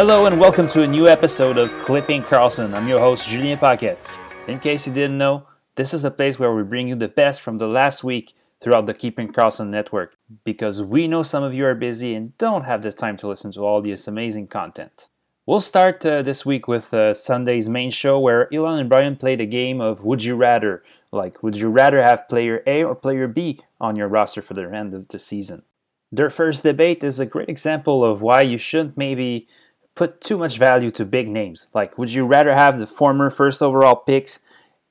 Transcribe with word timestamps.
Hello 0.00 0.24
and 0.24 0.40
welcome 0.40 0.66
to 0.68 0.82
a 0.82 0.86
new 0.86 1.08
episode 1.08 1.58
of 1.58 1.70
Clipping 1.82 2.22
Karlsson. 2.22 2.72
I'm 2.72 2.88
your 2.88 3.00
host, 3.00 3.28
Julien 3.28 3.58
Paquette. 3.58 3.98
In 4.48 4.58
case 4.58 4.86
you 4.86 4.94
didn't 4.94 5.18
know, 5.18 5.46
this 5.74 5.92
is 5.92 6.06
a 6.06 6.10
place 6.10 6.38
where 6.38 6.54
we 6.54 6.62
bring 6.62 6.88
you 6.88 6.96
the 6.96 7.06
best 7.06 7.42
from 7.42 7.58
the 7.58 7.66
last 7.66 8.02
week 8.02 8.32
throughout 8.62 8.86
the 8.86 8.94
Keeping 8.94 9.30
Karlsson 9.30 9.68
network 9.68 10.16
because 10.42 10.82
we 10.82 11.06
know 11.06 11.22
some 11.22 11.42
of 11.42 11.52
you 11.52 11.66
are 11.66 11.74
busy 11.74 12.14
and 12.14 12.34
don't 12.38 12.64
have 12.64 12.80
the 12.80 12.94
time 12.94 13.18
to 13.18 13.28
listen 13.28 13.52
to 13.52 13.60
all 13.60 13.82
this 13.82 14.08
amazing 14.08 14.46
content. 14.46 15.08
We'll 15.44 15.60
start 15.60 16.02
uh, 16.06 16.22
this 16.22 16.46
week 16.46 16.66
with 16.66 16.94
uh, 16.94 17.12
Sunday's 17.12 17.68
main 17.68 17.90
show 17.90 18.18
where 18.18 18.48
Elon 18.54 18.80
and 18.80 18.88
Brian 18.88 19.16
played 19.16 19.42
a 19.42 19.46
game 19.46 19.82
of 19.82 20.02
Would 20.02 20.24
You 20.24 20.34
Rather, 20.34 20.82
like 21.12 21.42
would 21.42 21.58
you 21.58 21.68
rather 21.68 22.02
have 22.02 22.26
player 22.26 22.62
A 22.66 22.82
or 22.82 22.94
player 22.94 23.28
B 23.28 23.60
on 23.78 23.96
your 23.96 24.08
roster 24.08 24.40
for 24.40 24.54
the 24.54 24.62
end 24.74 24.94
of 24.94 25.08
the 25.08 25.18
season? 25.18 25.60
Their 26.10 26.30
first 26.30 26.62
debate 26.62 27.04
is 27.04 27.20
a 27.20 27.26
great 27.26 27.50
example 27.50 28.02
of 28.02 28.22
why 28.22 28.40
you 28.40 28.56
shouldn't 28.56 28.96
maybe 28.96 29.46
put 29.94 30.20
too 30.20 30.38
much 30.38 30.58
value 30.58 30.90
to 30.92 31.04
big 31.04 31.28
names. 31.28 31.68
Like, 31.74 31.98
would 31.98 32.12
you 32.12 32.24
rather 32.24 32.54
have 32.54 32.78
the 32.78 32.86
former 32.86 33.30
first 33.30 33.62
overall 33.62 33.96
picks, 33.96 34.40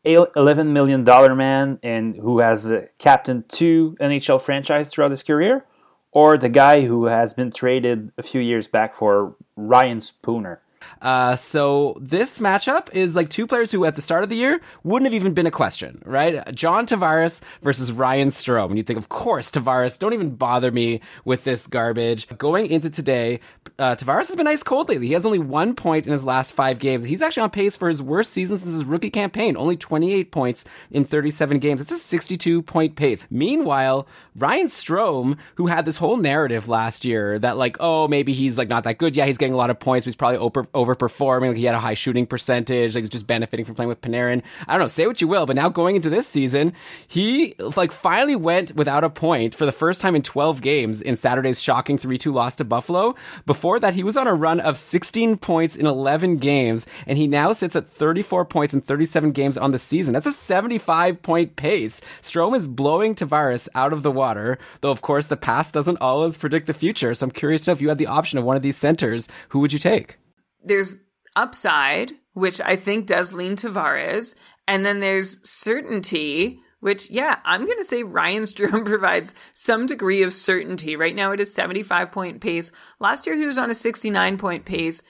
$11 0.06 0.68
million 0.68 1.04
man, 1.36 1.80
and 1.84 2.16
who 2.16 2.40
has 2.40 2.70
uh, 2.70 2.86
captained 2.98 3.50
two 3.50 3.98
NHL 4.00 4.42
franchises 4.42 4.92
throughout 4.92 5.12
his 5.12 5.24
career, 5.24 5.66
or 6.12 6.38
the 6.38 6.50
guy 6.50 6.86
who 6.86 7.06
has 7.06 7.34
been 7.34 7.52
traded 7.52 8.12
a 8.18 8.24
few 8.24 8.42
years 8.42 8.68
back 8.68 8.96
for 8.96 9.36
Ryan 9.56 10.02
Spooner? 10.02 10.62
Uh, 11.02 11.36
so 11.36 11.98
this 12.00 12.40
matchup 12.40 12.90
is 12.94 13.16
like 13.16 13.30
two 13.30 13.48
players 13.48 13.72
who 13.72 13.86
at 13.86 13.96
the 13.96 14.02
start 14.02 14.24
of 14.24 14.30
the 14.30 14.36
year 14.36 14.60
wouldn't 14.84 15.06
have 15.06 15.14
even 15.14 15.34
been 15.34 15.46
a 15.46 15.52
question, 15.52 16.02
right? 16.06 16.44
John 16.54 16.86
Tavares 16.86 17.42
versus 17.62 17.92
Ryan 17.92 18.30
Strome. 18.30 18.70
And 18.70 18.78
you 18.78 18.84
think, 18.84 19.00
of 19.00 19.10
course, 19.10 19.52
Tavares, 19.52 20.00
don't 20.00 20.14
even 20.14 20.36
bother 20.36 20.72
me 20.72 21.02
with 21.26 21.44
this 21.44 21.68
garbage. 21.68 22.28
Going 22.38 22.68
into 22.68 22.90
today, 22.90 23.40
uh, 23.78 23.96
Tavares 23.96 24.28
has 24.28 24.36
been 24.36 24.48
ice 24.48 24.64
cold 24.64 24.90
lately. 24.90 25.08
He 25.08 25.14
has 25.14 25.26
only 25.26 25.40
one 25.40 25.76
point 25.76 26.06
in 26.06 26.12
his 26.12 26.26
last 26.26 26.54
five 26.54 26.80
games. 26.80 27.04
He's 27.04 27.22
actually 27.22 27.44
on 27.44 27.50
pace 27.52 27.78
for 27.78 27.88
his 27.88 28.02
worst 28.02 28.32
season 28.32 28.58
since 28.58 28.74
his 28.74 28.86
rookie 28.86 29.10
campaign. 29.10 29.56
Only 29.58 29.78
28 29.78 30.32
points 30.32 30.66
in 30.92 31.06
37 31.06 31.60
games. 31.60 31.82
It's 31.82 31.92
a 31.92 31.98
62 31.98 32.62
point 32.64 32.96
pace. 32.96 33.24
Meanwhile, 33.30 34.08
Ryan 34.36 34.68
Strome, 34.68 35.38
who 35.56 35.68
had 35.68 35.86
this 35.86 35.98
whole 35.98 36.18
narrative 36.18 36.68
last 36.68 37.06
year 37.06 37.40
that 37.40 37.58
like, 37.58 37.78
oh, 37.80 38.08
maybe 38.08 38.34
he's 38.34 38.58
like 38.58 38.70
not 38.70 38.84
that 38.84 38.98
good. 38.98 39.16
Yeah, 39.16 39.26
he's 39.26 39.38
getting 39.38 39.54
a 39.54 39.58
lot 39.58 39.70
of 39.70 39.80
points. 39.80 40.06
He's 40.06 40.16
probably 40.16 40.38
over 40.38 40.64
overperforming. 40.74 41.50
Like 41.50 41.58
he 41.58 41.66
had 41.66 41.76
a 41.76 41.80
high 41.80 41.94
shooting 41.94 42.26
percentage. 42.26 42.96
Like 42.96 43.04
he's 43.04 43.10
just 43.10 43.28
benefiting 43.28 43.66
from 43.66 43.76
playing 43.76 43.90
with 43.90 44.02
Panarin. 44.02 44.44
I 44.68 44.74
don't 44.74 44.82
know. 44.82 44.88
Say 44.88 45.08
what 45.08 45.22
you 45.22 45.28
will, 45.28 45.46
but 45.46 45.56
now 45.56 45.70
going 45.70 45.96
into 45.96 46.10
this 46.10 46.28
season, 46.28 46.74
he 47.08 47.56
like 47.76 47.92
finally 47.92 48.36
went 48.36 48.76
without 48.76 49.04
a 49.04 49.10
point 49.10 49.56
for 49.56 49.66
the 49.66 49.72
first 49.72 50.02
time 50.02 50.16
in 50.16 50.22
12 50.22 50.62
games 50.62 51.02
in 51.02 51.16
Saturday's 51.16 51.62
shocking 51.62 51.98
3-2 51.98 52.34
loss 52.34 52.56
to 52.58 52.66
Buffalo. 52.66 53.16
Before 53.46 53.80
that, 53.80 53.96
he 53.96 54.04
was 54.04 54.18
on 54.18 54.28
a 54.28 54.34
run 54.34 54.60
of 54.60 54.78
16 54.78 55.38
points 55.38 55.76
in 55.76 55.86
11 55.86 56.38
games, 56.38 56.88
and 57.08 57.18
he 57.18 57.28
now 57.28 57.52
sits 57.52 57.76
at 57.76 57.88
34 57.88 58.46
points 58.46 58.74
in 58.74 58.82
37 58.82 59.32
games 59.32 59.58
on 59.58 59.72
the 59.72 59.80
season. 59.80 60.14
That's 60.14 60.26
a 60.26 60.32
75 60.32 61.22
point 61.22 61.56
pace. 61.56 62.02
Strome 62.22 62.56
is 62.56 62.68
blowing 62.68 63.16
Tavares 63.16 63.70
out 63.76 63.94
of 63.94 64.04
the 64.04 64.12
water, 64.12 64.58
though 64.82 64.92
of 64.92 65.02
course 65.02 65.28
the 65.28 65.38
past 65.38 65.74
doesn't 65.74 66.02
always 66.02 66.38
predict 66.38 66.68
the 66.68 66.74
future. 66.74 67.14
So 67.14 67.26
I'm 67.26 67.32
curious 67.32 67.66
to 67.66 67.72
know 67.72 67.74
if 67.74 67.82
you 67.82 67.90
had 67.90 67.98
the 67.98 68.08
option 68.08 68.40
of 68.40 68.46
one 68.46 68.56
of 68.56 68.62
these 68.62 68.78
centers, 68.78 69.28
who 69.50 69.60
would 69.60 69.74
you 69.74 69.80
take? 69.80 70.18
There's 70.64 70.98
upside, 71.36 72.14
which 72.34 72.60
I 72.62 72.76
think 72.76 73.08
does 73.08 73.34
lean 73.34 73.56
Tavares, 73.56 74.36
and 74.68 74.86
then 74.86 75.00
there's 75.00 75.40
certainty, 75.48 76.60
which, 76.80 77.10
yeah, 77.10 77.40
I'm 77.44 77.66
going 77.66 77.78
to 77.78 77.86
say 77.86 78.04
Ryan 78.04 78.44
Strome 78.44 78.86
provides 78.86 79.34
some 79.54 79.86
degree 79.86 80.24
of 80.24 80.34
certainty. 80.34 80.96
Right 80.96 81.16
now 81.16 81.32
it 81.32 81.40
is 81.40 81.54
75 81.54 82.12
point 82.12 82.42
pace. 82.42 82.72
Last 83.00 83.26
year 83.26 83.36
he 83.36 83.46
was 83.46 83.58
on 83.58 83.72
a 83.72 83.76
69 83.76 84.38
point 84.38 84.66
pace. 84.66 85.02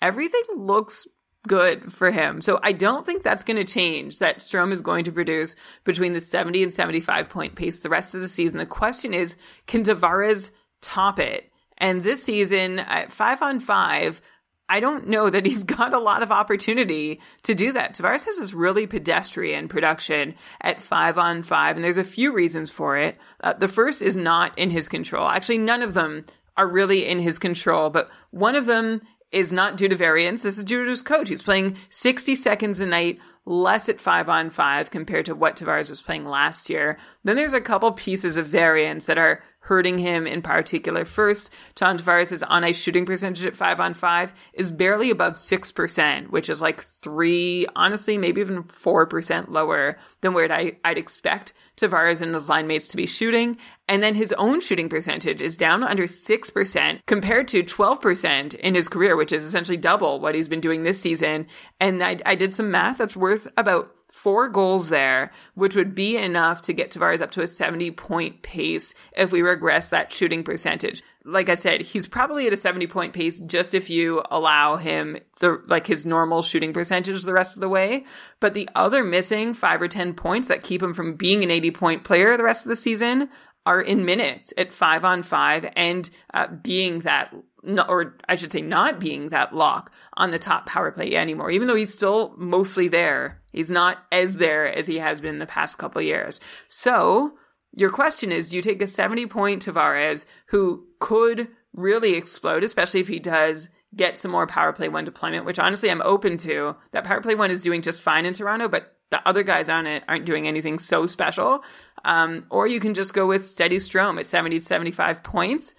Everything 0.00 0.44
looks 0.56 1.06
good 1.46 1.92
for 1.92 2.10
him. 2.10 2.40
So 2.40 2.60
I 2.62 2.72
don't 2.72 3.04
think 3.04 3.22
that's 3.22 3.44
going 3.44 3.56
to 3.56 3.64
change 3.64 4.18
that 4.18 4.38
Strome 4.38 4.72
is 4.72 4.80
going 4.80 5.04
to 5.04 5.12
produce 5.12 5.56
between 5.84 6.12
the 6.12 6.20
70 6.20 6.62
and 6.62 6.72
75 6.72 7.28
point 7.28 7.56
pace 7.56 7.80
the 7.80 7.88
rest 7.88 8.14
of 8.14 8.20
the 8.20 8.28
season. 8.28 8.58
The 8.58 8.66
question 8.66 9.14
is, 9.14 9.36
can 9.66 9.82
Tavares 9.82 10.50
top 10.80 11.18
it? 11.18 11.50
And 11.78 12.02
this 12.02 12.22
season 12.24 12.80
at 12.80 13.12
five 13.12 13.40
on 13.40 13.60
five, 13.60 14.20
I 14.68 14.80
don't 14.80 15.08
know 15.08 15.30
that 15.30 15.46
he's 15.46 15.62
got 15.78 15.94
a 15.94 15.98
lot 15.98 16.22
of 16.22 16.30
opportunity 16.30 17.20
to 17.42 17.54
do 17.54 17.72
that. 17.72 17.94
Tavares 17.94 18.26
has 18.26 18.38
this 18.38 18.52
really 18.52 18.86
pedestrian 18.86 19.68
production 19.68 20.34
at 20.60 20.80
five 20.80 21.18
on 21.18 21.42
five, 21.42 21.76
and 21.76 21.84
there's 21.84 21.96
a 21.96 22.04
few 22.04 22.32
reasons 22.32 22.70
for 22.70 22.96
it. 22.96 23.16
Uh, 23.40 23.52
the 23.54 23.68
first 23.68 24.02
is 24.02 24.16
not 24.16 24.56
in 24.58 24.70
his 24.70 24.88
control. 24.88 25.28
Actually, 25.28 25.58
none 25.58 25.82
of 25.82 25.94
them 25.94 26.24
are 26.56 26.66
really 26.66 27.06
in 27.06 27.20
his 27.20 27.38
control, 27.38 27.88
but 27.88 28.10
one 28.30 28.56
of 28.56 28.66
them 28.66 29.00
is 29.30 29.52
not 29.52 29.76
due 29.76 29.88
to 29.88 29.96
variance. 29.96 30.42
This 30.42 30.58
is 30.58 30.64
due 30.64 30.84
to 30.84 30.90
his 30.90 31.02
coach. 31.02 31.28
He's 31.28 31.42
playing 31.42 31.76
60 31.90 32.34
seconds 32.34 32.80
a 32.80 32.86
night 32.86 33.20
less 33.44 33.88
at 33.88 33.98
five 33.98 34.28
on 34.28 34.50
five 34.50 34.90
compared 34.90 35.24
to 35.26 35.34
what 35.34 35.56
Tavares 35.56 35.88
was 35.88 36.02
playing 36.02 36.26
last 36.26 36.68
year. 36.68 36.98
Then 37.24 37.36
there's 37.36 37.54
a 37.54 37.60
couple 37.60 37.90
pieces 37.92 38.36
of 38.36 38.46
variance 38.46 39.06
that 39.06 39.16
are 39.16 39.42
hurting 39.60 39.98
him 39.98 40.26
in 40.26 40.40
particular. 40.40 41.04
First, 41.04 41.52
John 41.74 41.98
Tavares' 41.98 42.42
on 42.48 42.64
ice 42.64 42.78
shooting 42.78 43.04
percentage 43.04 43.44
at 43.44 43.56
five 43.56 43.80
on 43.80 43.94
five 43.94 44.32
is 44.52 44.70
barely 44.70 45.10
above 45.10 45.34
6%, 45.34 46.30
which 46.30 46.48
is 46.48 46.62
like 46.62 46.84
three, 46.84 47.66
honestly, 47.76 48.16
maybe 48.16 48.40
even 48.40 48.64
4% 48.64 49.48
lower 49.48 49.98
than 50.20 50.32
where 50.32 50.50
I, 50.50 50.76
I'd 50.84 50.98
expect 50.98 51.52
Tavares 51.76 52.22
and 52.22 52.34
his 52.34 52.48
line 52.48 52.66
mates 52.66 52.88
to 52.88 52.96
be 52.96 53.06
shooting. 53.06 53.58
And 53.88 54.02
then 54.02 54.14
his 54.14 54.32
own 54.34 54.60
shooting 54.60 54.88
percentage 54.88 55.42
is 55.42 55.56
down 55.56 55.82
under 55.82 56.04
6% 56.04 57.00
compared 57.06 57.48
to 57.48 57.62
12% 57.62 58.54
in 58.54 58.74
his 58.74 58.88
career, 58.88 59.16
which 59.16 59.32
is 59.32 59.44
essentially 59.44 59.76
double 59.76 60.20
what 60.20 60.34
he's 60.34 60.48
been 60.48 60.60
doing 60.60 60.82
this 60.82 61.00
season. 61.00 61.46
And 61.80 62.02
I, 62.02 62.18
I 62.24 62.34
did 62.34 62.54
some 62.54 62.70
math 62.70 62.98
that's 62.98 63.16
worth 63.16 63.48
about 63.56 63.94
four 64.10 64.48
goals 64.48 64.88
there, 64.88 65.30
which 65.54 65.76
would 65.76 65.94
be 65.94 66.16
enough 66.16 66.62
to 66.62 66.72
get 66.72 66.90
Tavares 66.90 67.20
up 67.20 67.30
to 67.32 67.42
a 67.42 67.46
70 67.46 67.90
point 67.92 68.42
pace 68.42 68.94
if 69.16 69.32
we 69.32 69.42
regress 69.42 69.90
that 69.90 70.12
shooting 70.12 70.42
percentage. 70.42 71.02
Like 71.24 71.50
I 71.50 71.56
said, 71.56 71.82
he's 71.82 72.08
probably 72.08 72.46
at 72.46 72.52
a 72.52 72.56
70 72.56 72.86
point 72.86 73.12
pace 73.12 73.38
just 73.40 73.74
if 73.74 73.90
you 73.90 74.22
allow 74.30 74.76
him 74.76 75.18
the, 75.40 75.62
like 75.66 75.86
his 75.86 76.06
normal 76.06 76.42
shooting 76.42 76.72
percentage 76.72 77.22
the 77.22 77.32
rest 77.32 77.56
of 77.56 77.60
the 77.60 77.68
way. 77.68 78.04
But 78.40 78.54
the 78.54 78.68
other 78.74 79.04
missing 79.04 79.52
five 79.52 79.82
or 79.82 79.88
10 79.88 80.14
points 80.14 80.48
that 80.48 80.62
keep 80.62 80.82
him 80.82 80.94
from 80.94 81.14
being 81.14 81.44
an 81.44 81.50
80 81.50 81.70
point 81.72 82.04
player 82.04 82.36
the 82.36 82.44
rest 82.44 82.64
of 82.64 82.70
the 82.70 82.76
season 82.76 83.28
are 83.66 83.82
in 83.82 84.06
minutes 84.06 84.54
at 84.56 84.72
five 84.72 85.04
on 85.04 85.22
five 85.22 85.70
and 85.76 86.08
uh, 86.32 86.46
being 86.46 87.00
that 87.00 87.34
or 87.64 88.16
I 88.28 88.36
should 88.36 88.52
say, 88.52 88.60
not 88.60 89.00
being 89.00 89.30
that 89.30 89.54
lock 89.54 89.92
on 90.14 90.30
the 90.30 90.38
top 90.38 90.66
power 90.66 90.90
play 90.90 91.14
anymore. 91.14 91.50
Even 91.50 91.68
though 91.68 91.74
he's 91.74 91.92
still 91.92 92.34
mostly 92.36 92.88
there, 92.88 93.40
he's 93.52 93.70
not 93.70 93.98
as 94.12 94.36
there 94.36 94.66
as 94.66 94.86
he 94.86 94.98
has 94.98 95.20
been 95.20 95.38
the 95.38 95.46
past 95.46 95.78
couple 95.78 96.00
years. 96.00 96.40
So 96.68 97.32
your 97.74 97.90
question 97.90 98.32
is: 98.32 98.50
Do 98.50 98.56
you 98.56 98.62
take 98.62 98.80
a 98.82 98.86
seventy-point 98.86 99.64
Tavares 99.64 100.26
who 100.46 100.86
could 101.00 101.48
really 101.72 102.14
explode, 102.14 102.64
especially 102.64 103.00
if 103.00 103.08
he 103.08 103.18
does 103.18 103.68
get 103.96 104.18
some 104.18 104.30
more 104.30 104.46
power 104.46 104.72
play 104.72 104.88
one 104.88 105.04
deployment? 105.04 105.44
Which 105.44 105.58
honestly, 105.58 105.90
I'm 105.90 106.02
open 106.02 106.36
to. 106.38 106.76
That 106.92 107.04
power 107.04 107.20
play 107.20 107.34
one 107.34 107.50
is 107.50 107.62
doing 107.62 107.82
just 107.82 108.02
fine 108.02 108.26
in 108.26 108.34
Toronto, 108.34 108.68
but 108.68 108.94
the 109.10 109.26
other 109.26 109.42
guys 109.42 109.68
on 109.68 109.86
it 109.86 110.04
aren't 110.06 110.26
doing 110.26 110.46
anything 110.46 110.78
so 110.78 111.06
special. 111.06 111.62
Um, 112.04 112.46
or 112.50 112.66
you 112.66 112.78
can 112.78 112.94
just 112.94 113.14
go 113.14 113.26
with 113.26 113.46
steady 113.46 113.78
Strome 113.78 114.20
at 114.20 114.26
70 114.26 114.60
to 114.60 114.64
75 114.64 115.22
points 115.22 115.74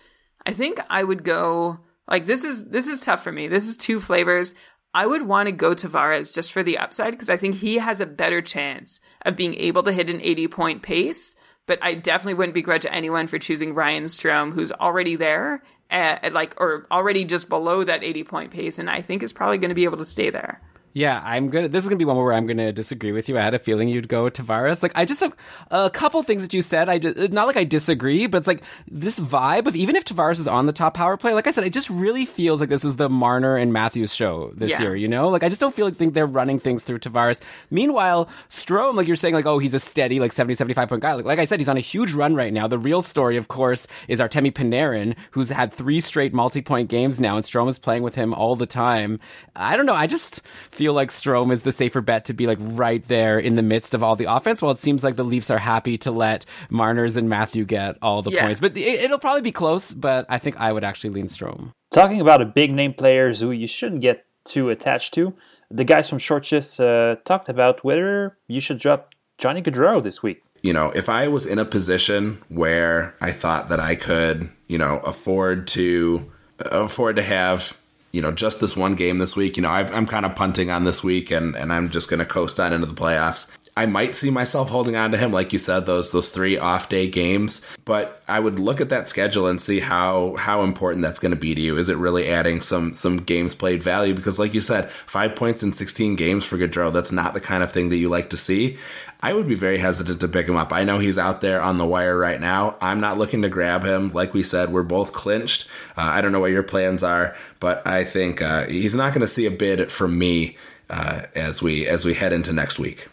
I 0.50 0.52
think 0.52 0.80
I 0.90 1.04
would 1.04 1.24
go 1.24 1.80
like 2.08 2.26
this 2.26 2.44
is 2.44 2.66
this 2.66 2.88
is 2.88 3.02
tough 3.02 3.24
for 3.24 3.32
me. 3.32 3.48
This 3.48 3.70
is 3.70 3.78
two 3.78 4.00
flavors. 4.00 4.56
I 4.96 5.06
would 5.06 5.22
want 5.22 5.48
to 5.48 5.54
go 5.54 5.76
Tavares 5.76 6.34
just 6.34 6.52
for 6.52 6.64
the 6.64 6.80
upside 6.80 7.12
because 7.12 7.30
I 7.30 7.38
think 7.38 7.54
he 7.54 7.76
has 7.78 8.02
a 8.02 8.08
better 8.08 8.42
chance 8.42 9.00
of 9.24 9.36
being 9.36 9.54
able 9.54 9.84
to 9.84 9.92
hit 9.92 10.10
an 10.10 10.20
80 10.20 10.48
point 10.48 10.82
pace. 10.82 11.36
But 11.68 11.78
I 11.84 11.94
definitely 11.94 12.34
wouldn't 12.34 12.56
begrudge 12.56 12.88
anyone 12.90 13.28
for 13.28 13.38
choosing 13.38 13.76
Ryan 13.76 14.06
Strome, 14.06 14.52
who's 14.52 14.72
already 14.72 15.16
there, 15.16 15.62
at, 15.92 16.24
at 16.24 16.34
like 16.34 16.60
or 16.60 16.88
already 16.90 17.26
just 17.26 17.48
below 17.48 17.84
that 17.84 18.04
80 18.04 18.24
point 18.24 18.52
pace, 18.52 18.80
and 18.80 18.90
I 18.90 19.04
think 19.04 19.22
is 19.22 19.32
probably 19.32 19.60
going 19.60 19.70
to 19.70 19.76
be 19.76 19.84
able 19.84 19.98
to 19.98 20.06
stay 20.06 20.32
there. 20.32 20.64
Yeah, 20.94 21.22
I'm 21.24 21.50
gonna. 21.50 21.68
This 21.68 21.84
is 21.84 21.90
gonna 21.90 21.98
be 21.98 22.06
one 22.06 22.18
where 22.18 22.34
I'm 22.34 22.48
gonna 22.48 22.72
disagree 22.72 23.12
with 23.12 23.30
you. 23.30 23.38
I 23.38 23.42
had 23.42 23.54
a 23.54 23.60
feeling 23.60 23.90
you'd 23.90 24.08
go 24.10 24.30
Tavares. 24.30 24.82
Like, 24.82 24.92
I 24.96 25.06
just 25.06 25.20
have 25.20 25.36
a 25.70 25.90
couple 25.90 26.22
things 26.24 26.42
that 26.44 26.54
you 26.54 26.62
said. 26.64 26.90
I 26.90 26.98
just, 26.98 27.32
not 27.32 27.46
like 27.48 27.58
I 27.58 27.64
disagree, 27.64 28.26
but 28.28 28.40
it's 28.40 28.48
like 28.48 28.64
this 28.90 29.20
vibe 29.20 29.68
of 29.68 29.76
even 29.76 29.96
if 29.96 30.04
Tavares 30.04 30.40
is 30.40 30.48
on 30.48 30.66
the 30.66 30.74
top 30.74 30.96
power 30.96 31.16
play. 31.16 31.34
Like 31.34 31.46
I 31.48 31.52
said, 31.52 31.64
it 31.64 31.74
just 31.74 31.90
really 31.92 32.26
feels 32.26 32.60
like 32.60 32.70
this 32.70 32.84
is 32.84 32.96
the 32.96 33.08
Marner 33.10 33.56
and 33.56 33.72
Matthews 33.72 34.14
show 34.16 34.52
this 34.56 34.72
Yeah. 34.72 34.82
year. 34.82 34.96
You 34.96 35.08
know, 35.08 35.30
like 35.30 35.44
I 35.44 35.50
just 35.50 35.62
don't 35.62 35.76
feel 35.76 35.86
like 35.86 35.96
think 35.96 36.16
they're 36.16 36.26
running 36.26 36.58
things 36.60 36.84
through 36.84 37.00
Tavares. 37.00 37.42
Meanwhile, 37.70 38.28
Strome, 38.50 38.96
like 38.96 39.06
you're 39.08 39.16
saying, 39.16 39.36
like 39.36 39.46
oh 39.46 39.60
he's 39.60 39.74
a 39.76 39.80
steady 39.80 40.20
like 40.20 40.32
70, 40.32 40.56
75 40.56 40.90
point 40.90 41.02
guy. 41.04 41.14
Like, 41.14 41.26
like 41.26 41.40
I 41.40 41.46
said, 41.46 41.60
he's 41.60 41.70
on 41.70 41.78
a 41.78 41.82
huge 41.82 42.14
run 42.14 42.36
right 42.36 42.52
now. 42.52 42.68
The 42.68 42.80
real 42.80 43.02
story, 43.04 43.38
of 43.38 43.48
course, 43.48 43.88
is 44.08 44.20
Artemi 44.20 44.52
Panarin, 44.52 45.16
who's 45.32 45.50
had 45.50 45.72
three 45.72 46.00
straight 46.00 46.34
multi 46.34 46.62
point 46.64 46.90
games 46.90 47.22
now, 47.22 47.36
and 47.36 47.46
Strome 47.46 47.70
is 47.70 47.78
playing 47.78 48.02
with 48.02 48.16
him 48.16 48.34
all 48.34 48.56
the 48.56 48.66
time. 48.66 49.20
I 49.56 49.78
don't 49.78 49.86
know. 49.86 49.94
I 49.96 50.08
just 50.08 50.42
feel 50.80 50.94
like 50.94 51.10
Strome 51.10 51.52
is 51.52 51.64
the 51.64 51.74
safer 51.74 52.00
bet 52.00 52.24
to 52.26 52.34
be 52.34 52.48
like 52.48 52.58
right 52.62 53.06
there 53.10 53.38
in 53.38 53.56
the 53.56 53.62
midst 53.62 53.94
of 53.94 54.02
all 54.02 54.16
the 54.16 54.34
offense. 54.34 54.62
While 54.62 54.72
it 54.72 54.78
seems 54.80 55.04
like 55.04 55.18
the 55.18 55.26
Leafs 55.26 55.52
are 55.52 55.58
happy 55.58 55.98
to 56.00 56.10
let 56.12 56.46
Marners 56.70 57.18
and 57.18 57.28
Matthew 57.28 57.66
get 57.66 57.98
all 58.02 58.22
the 58.22 58.32
Yeah. 58.32 58.46
points, 58.46 58.62
but 58.62 58.78
it, 58.78 59.04
it'll 59.04 59.20
probably 59.20 59.42
be 59.42 59.52
close. 59.52 59.94
But 59.94 60.26
I 60.30 60.38
think 60.38 60.58
I 60.58 60.72
would 60.72 60.86
actually 60.86 61.10
lean 61.10 61.26
Strome. 61.26 61.74
Talking 61.92 62.22
about 62.22 62.42
a 62.42 62.46
big 62.46 62.72
name 62.72 62.94
players 62.94 63.42
who 63.42 63.52
you 63.52 63.68
shouldn't 63.68 64.00
get 64.00 64.26
too 64.46 64.70
attached 64.70 65.14
to, 65.16 65.34
the 65.70 65.84
guys 65.84 66.08
from 66.08 66.18
Short 66.18 66.46
Shifts 66.46 66.80
uh, 66.80 67.16
talked 67.26 67.50
about 67.50 67.84
whether 67.84 68.38
you 68.48 68.62
should 68.62 68.80
drop 68.80 69.14
Johnny 69.38 69.62
Gaudreau 69.62 70.02
this 70.02 70.24
week. 70.24 70.42
you 70.64 70.72
know, 70.72 70.92
if 70.96 71.10
I 71.10 71.28
was 71.28 71.46
in 71.46 71.60
a 71.60 71.66
position 71.66 72.42
where 72.48 73.16
I 73.22 73.32
thought 73.32 73.68
that 73.70 73.82
I 73.82 73.96
could, 73.96 74.50
you 74.68 74.78
know, 74.78 75.00
afford 75.06 75.68
to 75.76 76.32
afford 76.60 77.18
to 77.18 77.22
have, 77.24 77.78
you 78.12 78.22
know, 78.22 78.32
just 78.32 78.60
this 78.60 78.76
one 78.76 78.96
game 78.96 79.20
this 79.20 79.36
week, 79.36 79.58
you 79.58 79.64
know, 79.64 79.70
I've, 79.70 79.94
I'm 79.94 80.06
kind 80.06 80.26
of 80.26 80.36
punting 80.36 80.72
on 80.72 80.84
this 80.84 81.04
week, 81.04 81.32
and 81.32 81.56
and 81.56 81.72
I'm 81.72 81.90
just 81.90 82.10
going 82.10 82.20
to 82.20 82.26
coast 82.26 82.60
on 82.60 82.74
into 82.74 82.88
the 82.88 82.94
playoffs. 82.94 83.48
I 83.80 83.86
might 83.86 84.14
see 84.14 84.30
myself 84.30 84.70
holding 84.70 84.98
on 84.98 85.14
to 85.14 85.18
him, 85.18 85.32
like 85.32 85.54
you 85.54 85.60
said, 85.60 85.86
those 85.86 86.12
those 86.12 86.32
three 86.32 86.58
off 86.58 86.90
day 86.90 87.08
games. 87.08 87.66
But 87.86 88.22
I 88.28 88.38
would 88.42 88.60
look 88.60 88.82
at 88.82 88.90
that 88.90 89.08
schedule 89.08 89.48
and 89.48 89.62
see 89.62 89.80
how 89.80 90.36
how 90.36 90.64
important 90.64 91.02
that's 91.02 91.18
going 91.18 91.32
to 91.32 91.38
be 91.38 91.56
to 91.56 91.62
you. 91.62 91.78
Is 91.78 91.88
it 91.88 91.96
really 91.96 92.28
adding 92.28 92.60
some 92.60 92.94
some 92.94 93.16
games 93.16 93.56
played 93.56 93.82
value? 93.82 94.14
Because, 94.14 94.38
like 94.38 94.54
you 94.54 94.60
said, 94.60 94.92
five 94.92 95.34
points 95.34 95.64
in 95.64 95.72
16 95.72 96.18
games 96.18 96.44
for 96.44 96.58
Gaudreau, 96.58 96.92
that's 96.92 97.14
not 97.14 97.34
the 97.34 97.40
kind 97.40 97.64
of 97.64 97.72
thing 97.72 97.88
that 97.88 97.96
you 97.96 98.10
like 98.10 98.30
to 98.32 98.38
see. 98.38 98.76
I 99.22 99.32
would 99.32 99.48
be 99.48 99.56
very 99.56 99.78
hesitant 99.78 100.20
to 100.20 100.28
pick 100.28 100.50
him 100.50 100.58
up. 100.58 100.74
I 100.74 100.84
know 100.84 101.00
he's 101.00 101.18
out 101.18 101.40
there 101.40 101.62
on 101.62 101.78
the 101.78 101.88
wire 101.88 102.18
right 102.18 102.42
now. 102.42 102.76
I'm 102.82 103.00
not 103.00 103.18
looking 103.18 103.44
to 103.44 103.50
grab 103.50 103.86
him. 103.86 104.10
Like 104.10 104.34
we 104.34 104.44
said, 104.44 104.74
we're 104.74 104.84
both 104.84 105.14
clinched. 105.14 105.70
Uh, 105.96 106.02
I 106.02 106.20
don't 106.20 106.34
know 106.34 106.42
what 106.42 106.52
your 106.52 106.64
plans 106.64 107.02
are, 107.02 107.34
but 107.62 107.88
I 107.88 108.04
think 108.04 108.42
uh, 108.42 108.66
he's 108.66 108.96
not 108.96 109.14
going 109.14 109.22
to 109.22 109.28
see 109.28 109.46
a 109.46 109.52
bid 109.52 109.90
from 109.90 110.20
me 110.20 110.58
uh, 110.90 111.22
as 111.34 111.62
we 111.62 111.88
as 111.88 112.04
we 112.04 112.14
head 112.14 112.34
into 112.34 112.52
next 112.52 112.78
week. 112.78 113.08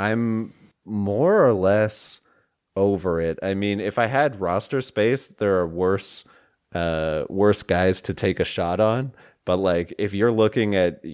I'm 0.00 0.54
more 0.84 1.44
or 1.44 1.52
less 1.52 2.20
over 2.76 3.20
it. 3.20 3.38
I 3.42 3.54
mean, 3.54 3.80
if 3.80 3.98
I 3.98 4.06
had 4.06 4.40
roster 4.40 4.80
space, 4.80 5.28
there 5.28 5.58
are 5.58 5.66
worse 5.66 6.24
uh 6.72 7.24
worse 7.28 7.64
guys 7.64 8.00
to 8.00 8.14
take 8.14 8.38
a 8.38 8.44
shot 8.44 8.78
on. 8.80 9.12
But 9.44 9.56
like 9.56 9.92
if 9.98 10.14
you're 10.14 10.32
looking 10.32 10.74
at 10.74 11.04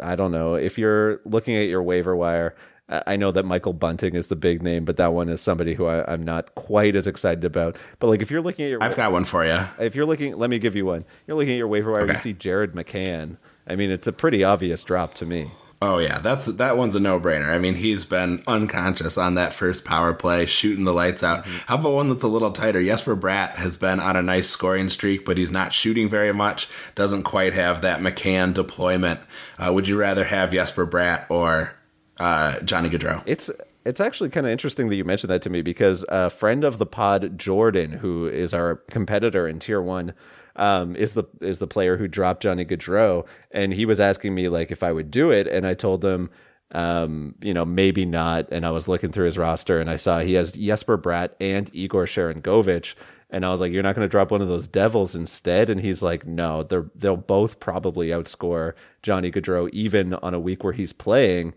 I 0.00 0.16
don't 0.16 0.32
know, 0.32 0.54
if 0.54 0.78
you're 0.78 1.20
looking 1.24 1.56
at 1.56 1.68
your 1.68 1.82
waiver 1.82 2.14
wire, 2.14 2.54
I 2.88 3.16
know 3.16 3.30
that 3.32 3.44
Michael 3.44 3.72
Bunting 3.72 4.14
is 4.14 4.26
the 4.26 4.36
big 4.36 4.62
name, 4.62 4.84
but 4.84 4.98
that 4.98 5.12
one 5.14 5.28
is 5.28 5.40
somebody 5.40 5.74
who 5.74 5.86
I, 5.86 6.10
I'm 6.12 6.22
not 6.22 6.54
quite 6.54 6.94
as 6.94 7.06
excited 7.06 7.44
about. 7.44 7.76
But 7.98 8.08
like 8.08 8.22
if 8.22 8.30
you're 8.30 8.42
looking 8.42 8.66
at 8.66 8.70
your 8.70 8.82
I've 8.82 8.96
got 8.96 9.10
one 9.10 9.24
for 9.24 9.44
you. 9.44 9.58
if 9.78 9.94
you're 9.94 10.06
looking, 10.06 10.36
let 10.36 10.50
me 10.50 10.58
give 10.58 10.76
you 10.76 10.86
one. 10.86 11.04
You're 11.26 11.36
looking 11.36 11.54
at 11.54 11.58
your 11.58 11.68
waiver 11.68 11.92
wire, 11.92 12.06
you 12.06 12.16
see 12.16 12.32
Jared 12.32 12.72
McCann. 12.72 13.38
I 13.66 13.76
mean, 13.76 13.90
it's 13.90 14.06
a 14.06 14.12
pretty 14.12 14.44
obvious 14.44 14.84
drop 14.84 15.14
to 15.14 15.26
me. 15.26 15.50
Oh 15.86 15.98
yeah, 15.98 16.18
that's 16.18 16.46
that 16.46 16.78
one's 16.78 16.96
a 16.96 17.00
no-brainer. 17.00 17.54
I 17.54 17.58
mean, 17.58 17.74
he's 17.74 18.06
been 18.06 18.42
unconscious 18.46 19.18
on 19.18 19.34
that 19.34 19.52
first 19.52 19.84
power 19.84 20.14
play, 20.14 20.46
shooting 20.46 20.86
the 20.86 20.94
lights 20.94 21.22
out. 21.22 21.46
How 21.66 21.74
about 21.74 21.92
one 21.92 22.08
that's 22.08 22.24
a 22.24 22.28
little 22.28 22.52
tighter? 22.52 22.82
Jesper 22.82 23.14
Bratt 23.14 23.56
has 23.56 23.76
been 23.76 24.00
on 24.00 24.16
a 24.16 24.22
nice 24.22 24.48
scoring 24.48 24.88
streak, 24.88 25.26
but 25.26 25.36
he's 25.36 25.52
not 25.52 25.74
shooting 25.74 26.08
very 26.08 26.32
much. 26.32 26.70
Doesn't 26.94 27.24
quite 27.24 27.52
have 27.52 27.82
that 27.82 28.00
McCann 28.00 28.54
deployment. 28.54 29.20
Uh, 29.58 29.74
would 29.74 29.86
you 29.86 29.98
rather 29.98 30.24
have 30.24 30.52
Jesper 30.52 30.86
Bratt 30.86 31.26
or 31.28 31.74
uh, 32.16 32.60
Johnny 32.60 32.88
Gaudreau? 32.88 33.22
It's 33.26 33.50
it's 33.84 34.00
actually 34.00 34.30
kind 34.30 34.46
of 34.46 34.52
interesting 34.52 34.88
that 34.88 34.96
you 34.96 35.04
mentioned 35.04 35.30
that 35.32 35.42
to 35.42 35.50
me 35.50 35.60
because 35.60 36.02
a 36.08 36.30
friend 36.30 36.64
of 36.64 36.78
the 36.78 36.86
pod, 36.86 37.38
Jordan, 37.38 37.92
who 37.92 38.26
is 38.26 38.54
our 38.54 38.76
competitor 38.88 39.46
in 39.46 39.58
Tier 39.58 39.82
One, 39.82 40.14
um, 40.56 40.96
is 40.96 41.12
the 41.12 41.24
is 41.40 41.58
the 41.58 41.66
player 41.66 41.96
who 41.96 42.08
dropped 42.08 42.42
Johnny 42.42 42.64
Gaudreau, 42.64 43.26
and 43.50 43.72
he 43.72 43.86
was 43.86 44.00
asking 44.00 44.34
me 44.34 44.48
like 44.48 44.70
if 44.70 44.82
I 44.82 44.92
would 44.92 45.10
do 45.10 45.30
it, 45.30 45.46
and 45.46 45.66
I 45.66 45.74
told 45.74 46.04
him. 46.04 46.30
Um, 46.72 47.36
you 47.40 47.54
know, 47.54 47.64
maybe 47.64 48.04
not. 48.04 48.48
And 48.50 48.66
I 48.66 48.72
was 48.72 48.88
looking 48.88 49.12
through 49.12 49.26
his 49.26 49.38
roster 49.38 49.80
and 49.80 49.88
I 49.88 49.94
saw 49.94 50.18
he 50.18 50.32
has 50.32 50.50
Jesper 50.52 50.98
Bratt 50.98 51.32
and 51.38 51.70
Igor 51.72 52.06
Sharangovich. 52.06 52.96
And 53.30 53.44
I 53.44 53.50
was 53.50 53.60
like, 53.60 53.70
"You're 53.70 53.84
not 53.84 53.94
going 53.94 54.06
to 54.06 54.10
drop 54.10 54.32
one 54.32 54.42
of 54.42 54.48
those 54.48 54.66
devils 54.66 55.14
instead?" 55.14 55.70
And 55.70 55.80
he's 55.80 56.02
like, 56.02 56.26
"No, 56.26 56.64
they're 56.64 56.90
they'll 56.96 57.16
both 57.16 57.60
probably 57.60 58.08
outscore 58.08 58.72
Johnny 59.02 59.30
Gaudreau 59.30 59.70
even 59.70 60.14
on 60.14 60.34
a 60.34 60.40
week 60.40 60.64
where 60.64 60.72
he's 60.72 60.92
playing." 60.92 61.54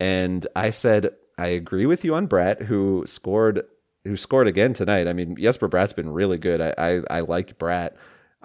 And 0.00 0.46
I 0.56 0.70
said, 0.70 1.10
I 1.38 1.48
agree 1.48 1.86
with 1.86 2.04
you 2.04 2.14
on 2.14 2.26
Brett, 2.26 2.62
who 2.62 3.04
scored 3.06 3.62
who 4.04 4.16
scored 4.16 4.46
again 4.46 4.72
tonight. 4.72 5.08
I 5.08 5.12
mean, 5.12 5.36
Jesper 5.36 5.68
Bratt's 5.68 5.92
been 5.92 6.10
really 6.10 6.38
good. 6.38 6.60
I 6.60 6.74
I, 6.78 7.02
I 7.10 7.20
liked 7.20 7.58
Bratt. 7.58 7.92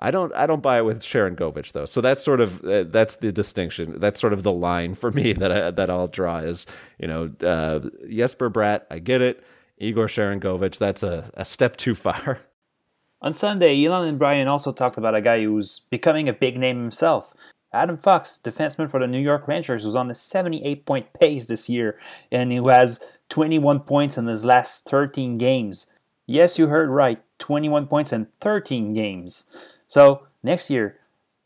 I 0.01 0.11
don't 0.11 0.33
I 0.33 0.47
don't 0.47 0.63
buy 0.63 0.79
it 0.79 0.85
with 0.85 1.01
Sharangovich 1.01 1.73
though. 1.73 1.85
So 1.85 2.01
that's 2.01 2.23
sort 2.23 2.41
of 2.41 2.63
uh, 2.63 2.83
that's 2.83 3.15
the 3.15 3.31
distinction. 3.31 3.99
That's 3.99 4.19
sort 4.19 4.33
of 4.33 4.43
the 4.43 4.51
line 4.51 4.95
for 4.95 5.11
me 5.11 5.33
that 5.41 5.51
I, 5.51 5.71
that 5.71 5.89
I'll 5.89 6.07
draw 6.07 6.39
is 6.39 6.65
you 6.97 7.07
know 7.07 7.31
uh, 7.45 7.87
Jesper 8.09 8.49
Bratt. 8.49 8.81
I 8.89 8.99
get 8.99 9.21
it. 9.21 9.43
Igor 9.77 10.07
Sharangovich. 10.07 10.77
That's 10.77 11.03
a, 11.03 11.31
a 11.33 11.45
step 11.45 11.77
too 11.77 11.95
far. 11.95 12.39
On 13.23 13.33
Sunday, 13.33 13.85
Elon 13.85 14.07
and 14.07 14.17
Brian 14.17 14.47
also 14.47 14.71
talked 14.71 14.97
about 14.97 15.13
a 15.13 15.21
guy 15.21 15.43
who's 15.43 15.81
becoming 15.91 16.27
a 16.27 16.33
big 16.33 16.57
name 16.57 16.77
himself. 16.79 17.35
Adam 17.71 17.97
Fox, 17.97 18.39
defenseman 18.43 18.89
for 18.89 18.99
the 18.99 19.07
New 19.07 19.19
York 19.19 19.47
Rangers, 19.47 19.83
who's 19.83 19.95
on 19.95 20.09
a 20.09 20.15
78 20.15 20.85
point 20.85 21.13
pace 21.13 21.45
this 21.45 21.69
year 21.69 21.99
and 22.31 22.51
who 22.51 22.67
has 22.67 22.99
21 23.29 23.81
points 23.81 24.17
in 24.17 24.25
his 24.25 24.43
last 24.43 24.85
13 24.89 25.37
games. 25.37 25.87
Yes, 26.25 26.57
you 26.57 26.67
heard 26.67 26.89
right 26.89 27.21
21 27.39 27.87
points 27.87 28.11
in 28.11 28.27
13 28.41 28.93
games. 28.93 29.45
So, 29.91 30.27
next 30.41 30.69
year, 30.69 31.01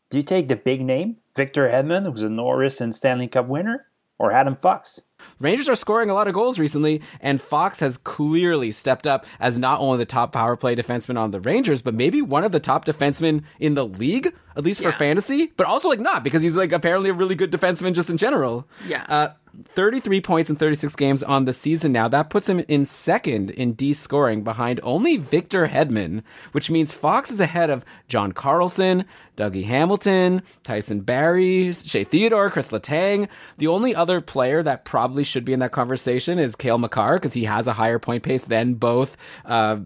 do 0.08 0.18
you 0.18 0.22
take 0.22 0.46
the 0.46 0.54
big 0.54 0.80
name, 0.80 1.16
Victor 1.34 1.68
Hedman, 1.68 2.04
who's 2.04 2.22
a 2.22 2.28
Norris 2.28 2.80
and 2.80 2.94
Stanley 2.94 3.26
Cup 3.26 3.48
winner, 3.48 3.86
or 4.20 4.30
Adam 4.30 4.54
Fox? 4.54 5.00
Rangers 5.40 5.68
are 5.68 5.74
scoring 5.74 6.10
a 6.10 6.14
lot 6.14 6.28
of 6.28 6.34
goals 6.34 6.58
recently, 6.58 7.02
and 7.20 7.40
Fox 7.40 7.80
has 7.80 7.96
clearly 7.98 8.72
stepped 8.72 9.06
up 9.06 9.26
as 9.40 9.58
not 9.58 9.80
only 9.80 9.98
the 9.98 10.06
top 10.06 10.32
power 10.32 10.56
play 10.56 10.74
defenseman 10.74 11.18
on 11.18 11.30
the 11.30 11.40
Rangers, 11.40 11.82
but 11.82 11.94
maybe 11.94 12.22
one 12.22 12.44
of 12.44 12.52
the 12.52 12.60
top 12.60 12.84
defensemen 12.84 13.42
in 13.60 13.74
the 13.74 13.86
league, 13.86 14.32
at 14.56 14.64
least 14.64 14.80
for 14.82 14.88
Yeah. 14.88 14.96
fantasy, 14.98 15.52
but 15.56 15.66
also 15.66 15.88
like 15.88 16.00
not 16.00 16.24
because 16.24 16.42
he's 16.42 16.56
like 16.56 16.72
apparently 16.72 17.10
a 17.10 17.14
really 17.14 17.34
good 17.34 17.52
defenseman 17.52 17.92
just 17.94 18.10
in 18.10 18.16
general. 18.16 18.66
Yeah. 18.86 19.04
Uh, 19.08 19.28
33 19.68 20.20
points 20.20 20.50
in 20.50 20.56
36 20.56 20.94
games 20.96 21.22
on 21.22 21.46
the 21.46 21.52
season 21.54 21.90
now. 21.90 22.08
That 22.08 22.28
puts 22.28 22.46
him 22.46 22.60
in 22.68 22.84
second 22.84 23.50
in 23.52 23.72
D 23.72 23.94
scoring 23.94 24.44
behind 24.44 24.80
only 24.82 25.16
Victor 25.16 25.66
Hedman, 25.68 26.22
which 26.52 26.70
means 26.70 26.92
Fox 26.92 27.30
is 27.30 27.40
ahead 27.40 27.70
of 27.70 27.82
John 28.06 28.32
Carlson, 28.32 29.06
Dougie 29.34 29.64
Hamilton, 29.64 30.42
Tyson 30.62 31.00
Barrie, 31.00 31.72
Shea 31.72 32.04
Theodore, 32.04 32.50
Chris 32.50 32.68
Letang. 32.68 33.28
The 33.56 33.66
only 33.68 33.94
other 33.94 34.20
player 34.20 34.62
that 34.62 34.84
probably 34.84 35.05
should 35.24 35.44
be 35.44 35.52
in 35.52 35.60
that 35.60 35.72
conversation 35.72 36.38
is 36.38 36.56
Cale 36.56 36.78
Makar 36.78 37.14
because 37.14 37.32
he 37.32 37.44
has 37.44 37.66
a 37.66 37.72
higher 37.72 37.98
point 37.98 38.22
pace 38.22 38.44
than 38.44 38.74
both, 38.74 39.16
uh, 39.44 39.78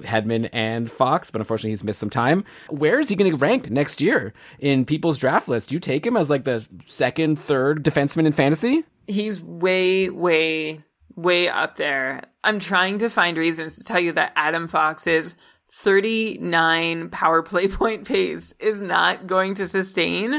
Hedman 0.00 0.48
and 0.52 0.90
Fox, 0.90 1.30
but 1.30 1.40
unfortunately 1.40 1.70
he's 1.70 1.84
missed 1.84 2.00
some 2.00 2.10
time. 2.10 2.44
Where 2.68 2.98
is 2.98 3.08
he 3.08 3.16
going 3.16 3.30
to 3.30 3.38
rank 3.38 3.70
next 3.70 4.00
year 4.00 4.32
in 4.58 4.84
people's 4.84 5.18
draft 5.18 5.48
list? 5.48 5.68
Do 5.68 5.74
you 5.74 5.80
take 5.80 6.06
him 6.06 6.16
as 6.16 6.30
like 6.30 6.44
the 6.44 6.66
second, 6.86 7.38
third 7.38 7.84
defenseman 7.84 8.26
in 8.26 8.32
fantasy? 8.32 8.84
He's 9.06 9.42
way, 9.42 10.08
way, 10.08 10.80
way 11.14 11.48
up 11.48 11.76
there. 11.76 12.22
I'm 12.44 12.58
trying 12.58 12.98
to 12.98 13.08
find 13.08 13.36
reasons 13.36 13.76
to 13.76 13.84
tell 13.84 14.00
you 14.00 14.12
that 14.12 14.32
Adam 14.34 14.68
Fox's 14.68 15.36
39 15.72 17.10
power 17.10 17.42
play 17.42 17.68
point 17.68 18.06
pace 18.06 18.54
is 18.58 18.80
not 18.82 19.26
going 19.26 19.54
to 19.54 19.68
sustain. 19.68 20.34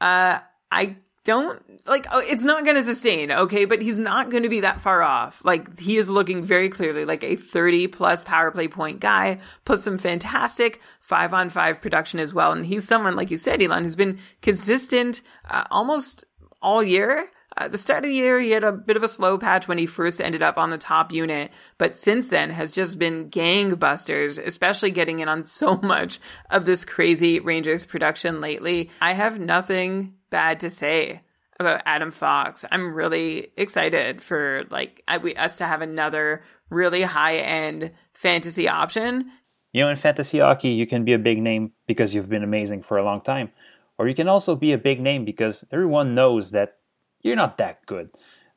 Uh, 0.00 0.40
I 0.70 0.96
don't 1.24 1.62
like 1.86 2.06
oh, 2.10 2.22
it's 2.24 2.44
not 2.44 2.64
going 2.64 2.76
to 2.76 2.84
sustain 2.84 3.30
okay? 3.30 3.64
But 3.64 3.82
he's 3.82 3.98
not 3.98 4.30
going 4.30 4.42
to 4.42 4.48
be 4.48 4.60
that 4.60 4.80
far 4.80 5.02
off. 5.02 5.44
Like 5.44 5.78
he 5.78 5.96
is 5.98 6.08
looking 6.08 6.42
very 6.42 6.68
clearly 6.68 7.04
like 7.04 7.22
a 7.22 7.36
30 7.36 7.88
plus 7.88 8.24
power 8.24 8.50
play 8.50 8.68
point 8.68 9.00
guy 9.00 9.38
plus 9.64 9.84
some 9.84 9.98
fantastic 9.98 10.80
five 11.00 11.34
on 11.34 11.48
five 11.50 11.80
production 11.80 12.20
as 12.20 12.32
well. 12.32 12.52
And 12.52 12.64
he's 12.64 12.86
someone 12.86 13.16
like 13.16 13.30
you 13.30 13.38
said 13.38 13.62
elon 13.62 13.84
who's 13.84 13.96
been 13.96 14.18
consistent 14.40 15.22
uh, 15.48 15.64
almost 15.70 16.24
all 16.62 16.82
year. 16.82 17.30
Uh, 17.56 17.68
the 17.68 17.78
start 17.78 18.04
of 18.04 18.08
the 18.08 18.14
year, 18.14 18.38
he 18.38 18.52
had 18.52 18.62
a 18.62 18.72
bit 18.72 18.96
of 18.96 19.02
a 19.02 19.08
slow 19.08 19.36
patch 19.36 19.66
when 19.66 19.76
he 19.76 19.84
first 19.84 20.20
ended 20.20 20.40
up 20.40 20.56
on 20.56 20.70
the 20.70 20.78
top 20.78 21.12
unit, 21.12 21.50
but 21.78 21.96
since 21.96 22.28
then 22.28 22.48
has 22.48 22.72
just 22.72 22.96
been 22.96 23.28
gangbusters, 23.28 24.38
especially 24.38 24.92
getting 24.92 25.18
in 25.18 25.28
on 25.28 25.42
so 25.42 25.76
much 25.82 26.20
of 26.48 26.64
this 26.64 26.84
crazy 26.84 27.40
Rangers 27.40 27.84
production 27.84 28.40
lately. 28.40 28.88
I 29.00 29.14
have 29.14 29.40
nothing 29.40 30.14
bad 30.30 30.60
to 30.60 30.70
say 30.70 31.22
about 31.60 31.82
Adam 31.84 32.10
Fox. 32.10 32.64
I'm 32.72 32.94
really 32.94 33.52
excited 33.56 34.22
for 34.22 34.64
like 34.70 35.02
I, 35.06 35.18
we, 35.18 35.34
us 35.36 35.58
to 35.58 35.66
have 35.66 35.82
another 35.82 36.42
really 36.70 37.02
high 37.02 37.36
end 37.36 37.92
fantasy 38.14 38.68
option. 38.68 39.30
You 39.72 39.82
know, 39.82 39.88
in 39.88 39.96
fantasy 39.96 40.38
hockey, 40.38 40.70
you 40.70 40.86
can 40.86 41.04
be 41.04 41.12
a 41.12 41.18
big 41.18 41.40
name 41.40 41.72
because 41.86 42.14
you've 42.14 42.28
been 42.28 42.42
amazing 42.42 42.82
for 42.82 42.96
a 42.96 43.04
long 43.04 43.20
time, 43.20 43.52
or 43.98 44.08
you 44.08 44.14
can 44.14 44.26
also 44.26 44.56
be 44.56 44.72
a 44.72 44.78
big 44.78 45.00
name 45.00 45.24
because 45.24 45.64
everyone 45.70 46.14
knows 46.14 46.50
that 46.50 46.78
you're 47.20 47.36
not 47.36 47.58
that 47.58 47.84
good. 47.86 48.10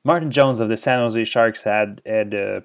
Martin 0.03 0.31
Jones 0.31 0.59
of 0.59 0.69
the 0.69 0.77
San 0.77 0.99
Jose 0.99 1.25
Sharks 1.25 1.63
had 1.63 2.01
had 2.05 2.33
uh, 2.33 2.61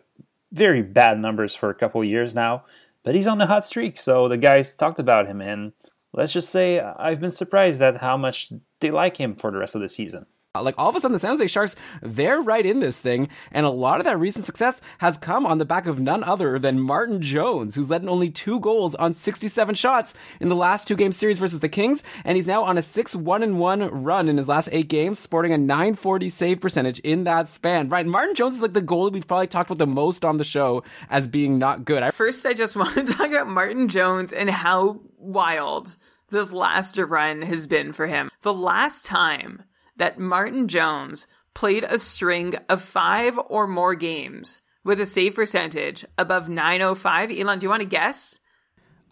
very 0.53 0.83
bad 0.83 1.19
numbers 1.19 1.55
for 1.55 1.69
a 1.69 1.75
couple 1.75 2.03
years 2.03 2.35
now, 2.35 2.65
but 3.03 3.15
he's 3.15 3.27
on 3.27 3.41
a 3.41 3.47
hot 3.47 3.65
streak, 3.65 3.99
so 3.99 4.29
the 4.29 4.37
guys 4.37 4.75
talked 4.75 5.00
about 5.00 5.27
him, 5.27 5.41
and 5.41 5.73
let's 6.12 6.33
just 6.33 6.50
say 6.50 6.81
I've 6.81 7.21
been 7.21 7.31
surprised 7.31 7.83
at 7.83 7.99
how 7.99 8.17
much 8.17 8.53
they 8.81 8.91
like 8.91 9.17
him 9.17 9.35
for 9.35 9.51
the 9.51 9.59
rest 9.59 9.75
of 9.75 9.81
the 9.81 9.89
season. 9.89 10.27
Uh, 10.55 10.63
like 10.63 10.75
all 10.79 10.89
of 10.89 10.97
a 10.97 11.01
sudden, 11.01 11.13
the 11.13 11.19
San 11.19 11.33
Jose 11.33 11.47
Sharks, 11.47 11.77
they're 12.01 12.41
right 12.41 12.65
in 12.65 12.81
this 12.81 13.01
thing. 13.01 13.29
And 13.53 13.67
a 13.67 13.71
lot 13.71 14.01
of 14.01 14.05
that 14.07 14.19
recent 14.19 14.47
success 14.47 14.81
has 14.99 15.19
come 15.19 15.45
on 15.45 15.59
the 15.59 15.67
back 15.67 15.87
of 15.87 16.01
none 16.01 16.25
other 16.25 16.59
than 16.59 16.81
Martin 16.81 17.21
Jones, 17.21 17.75
who's 17.75 17.91
led 17.91 18.03
in 18.03 18.09
only 18.09 18.31
two 18.31 18.59
goals 18.61 18.95
on 18.95 19.13
67 19.13 19.75
shots 19.75 20.15
in 20.41 20.49
the 20.49 20.57
last 20.57 20.89
two 20.89 20.97
game 20.97 21.13
series 21.13 21.39
versus 21.39 21.61
the 21.61 21.69
Kings. 21.69 22.03
And 22.25 22.37
he's 22.37 22.47
now 22.47 22.65
on 22.65 22.79
a 22.79 22.83
6 22.83 23.15
1 23.15 23.43
and 23.43 23.59
1 23.59 24.03
run 24.03 24.29
in 24.29 24.39
his 24.39 24.49
last 24.49 24.71
eight 24.73 24.89
games, 24.89 25.19
sporting 25.19 25.53
a 25.53 25.59
940 25.59 26.31
save 26.31 26.61
percentage 26.61 26.99
in 27.01 27.25
that 27.25 27.49
span. 27.49 27.91
Right. 27.91 28.07
Martin 28.07 28.35
Jones 28.35 28.55
is 28.55 28.63
like 28.63 28.73
the 28.73 28.81
goalie 28.81 29.13
we've 29.13 29.27
probably 29.27 29.49
talked 29.49 29.71
about 29.71 29.79
the 29.79 29.87
most 29.87 30.25
on 30.25 30.39
the 30.39 30.45
show 30.45 30.83
as 31.11 31.27
being 31.27 31.59
not 31.59 31.85
good. 31.85 32.13
First, 32.15 32.47
I 32.47 32.55
just 32.55 32.75
want 32.77 32.95
to 32.95 33.05
talk 33.05 33.29
about 33.29 33.49
Martin 33.49 33.89
Jones 33.89 34.33
and 34.33 34.49
how 34.49 35.01
wild 35.19 35.95
this 36.31 36.53
last 36.53 36.99
run 36.99 37.43
has 37.43 37.67
been 37.67 37.93
for 37.93 38.07
him. 38.07 38.31
The 38.43 38.55
last 38.55 39.07
time 39.07 39.63
that 39.97 40.19
Martin 40.19 40.69
Jones 40.69 41.27
played 41.55 41.85
a 41.85 41.99
string 41.99 42.55
of 42.69 42.83
five 42.83 43.39
or 43.49 43.67
more 43.67 43.95
games 43.95 44.61
with 44.85 45.01
a 45.01 45.07
save 45.07 45.35
percentage 45.35 46.05
above 46.17 46.49
905, 46.49 47.31
Elon, 47.31 47.59
do 47.59 47.67
you 47.67 47.71
want 47.71 47.83
to 47.83 47.89
guess? 47.89 48.39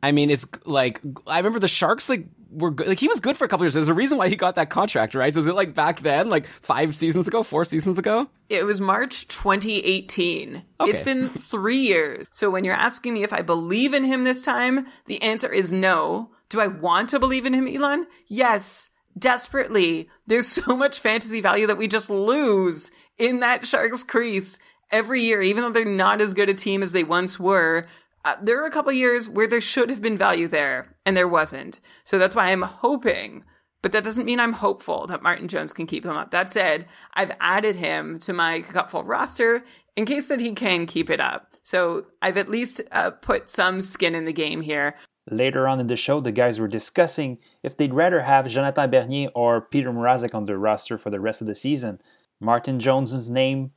I 0.03 0.13
mean, 0.13 0.31
it's 0.31 0.47
like 0.65 1.01
I 1.27 1.39
remember 1.39 1.59
the 1.59 1.69
Sharks 1.69 2.09
like 2.09 2.27
were 2.51 2.71
good. 2.71 2.87
like 2.87 3.01
he 3.01 3.09
was 3.09 3.21
good 3.21 3.37
for 3.37 3.45
a 3.45 3.49
couple 3.49 3.65
years. 3.65 3.75
There's 3.75 3.89
a 3.89 3.95
reason 3.95 4.19
why 4.19 4.29
he 4.29 4.37
got 4.37 4.57
that 4.57 4.71
contract, 4.71 5.15
right? 5.15 5.33
So 5.33 5.41
is 5.41 5.49
it 5.49 5.55
like 5.55 5.75
back 5.75 6.01
then, 6.01 6.29
like 6.29 6.47
five 6.47 6.95
seasons 6.95 7.27
ago, 7.27 7.43
four 7.43 7.65
seasons 7.65 7.99
ago? 7.99 8.29
It 8.49 8.65
was 8.65 8.81
March 8.81 9.27
2018. 9.29 10.63
Okay. 10.81 10.91
It's 10.91 11.03
been 11.03 11.29
three 11.29 11.79
years. 11.79 12.27
So 12.31 12.51
when 12.51 12.65
you're 12.65 12.75
asking 12.75 13.15
me 13.15 13.25
if 13.25 13.33
I 13.33 13.43
believe 13.43 13.95
in 13.95 14.05
him 14.05 14.25
this 14.25 14.45
time, 14.45 14.87
the 15.07 15.23
answer 15.23 15.51
is 15.51 15.73
no. 15.73 16.31
Do 16.49 16.61
I 16.61 16.67
want 16.67 17.11
to 17.11 17.19
believe 17.19 17.47
in 17.47 17.55
him, 17.55 17.69
Elon? 17.69 18.07
Yes, 18.27 18.91
desperately. 19.19 20.09
There's 20.27 20.47
so 20.65 20.77
much 20.77 21.01
fantasy 21.01 21.41
value 21.41 21.67
that 21.67 21.79
we 21.79 21.89
just 21.89 22.11
lose 22.11 22.91
in 23.19 23.41
that 23.41 23.67
Sharks 23.67 24.03
crease 24.03 24.59
every 24.91 25.21
year, 25.21 25.43
even 25.43 25.63
though 25.63 25.71
they're 25.71 25.85
not 25.85 26.21
as 26.21 26.35
good 26.35 26.49
a 26.49 26.55
team 26.55 26.83
as 26.83 26.93
they 26.93 27.05
once 27.05 27.41
were. 27.41 27.87
Uh, 28.25 28.37
there 28.43 28.61
are 28.61 28.67
a 28.67 28.71
couple 28.71 28.93
years 28.93 29.29
where 29.29 29.47
there 29.47 29.61
should 29.61 29.91
have 29.91 30.03
been 30.03 30.19
value 30.19 30.49
there, 30.49 30.97
and 31.05 31.17
there 31.17 31.29
wasn't. 31.29 31.81
So 32.05 32.19
that's 32.19 32.35
why 32.35 32.51
I'm 32.51 32.63
hoping, 32.63 33.45
but 33.83 33.93
that 33.93 34.05
doesn't 34.05 34.25
mean 34.25 34.41
I'm 34.41 34.55
hopeful 34.55 35.07
that 35.07 35.23
Martin 35.23 35.47
Jones 35.47 35.73
can 35.73 35.87
keep 35.87 36.05
him 36.05 36.17
up. 36.17 36.33
That 36.33 36.51
said, 36.51 36.87
I've 37.15 37.31
added 37.41 37.77
him 37.77 38.19
to 38.21 38.33
my 38.33 38.63
cupful 38.63 39.05
roster 39.05 39.65
in 39.97 40.07
case 40.07 40.27
that 40.27 40.41
he 40.41 40.53
can 40.53 40.87
keep 40.87 41.09
it 41.09 41.21
up. 41.21 41.53
So 41.63 42.07
I've 42.21 42.37
at 42.37 42.51
least 42.51 42.81
uh, 42.91 43.11
put 43.11 43.49
some 43.49 43.81
skin 43.81 44.15
in 44.15 44.25
the 44.25 44.33
game 44.33 44.61
here. 44.61 44.97
Later 45.31 45.67
on 45.67 45.81
in 45.81 45.89
the 45.89 45.97
show, 45.97 46.21
the 46.21 46.31
guys 46.31 46.61
were 46.61 46.69
discussing 46.69 47.39
if 47.63 47.77
they'd 47.77 47.93
rather 47.93 48.23
have 48.23 48.47
Jonathan 48.47 48.91
Bernier 48.91 49.31
or 49.35 49.61
Peter 49.61 49.91
Mrazek 49.91 50.35
on 50.35 50.45
their 50.45 50.59
roster 50.59 50.97
for 50.99 51.11
the 51.11 51.19
rest 51.19 51.41
of 51.41 51.49
the 51.49 51.55
season. 51.55 52.01
Martin 52.39 52.79
Jones's 52.79 53.29
name 53.29 53.73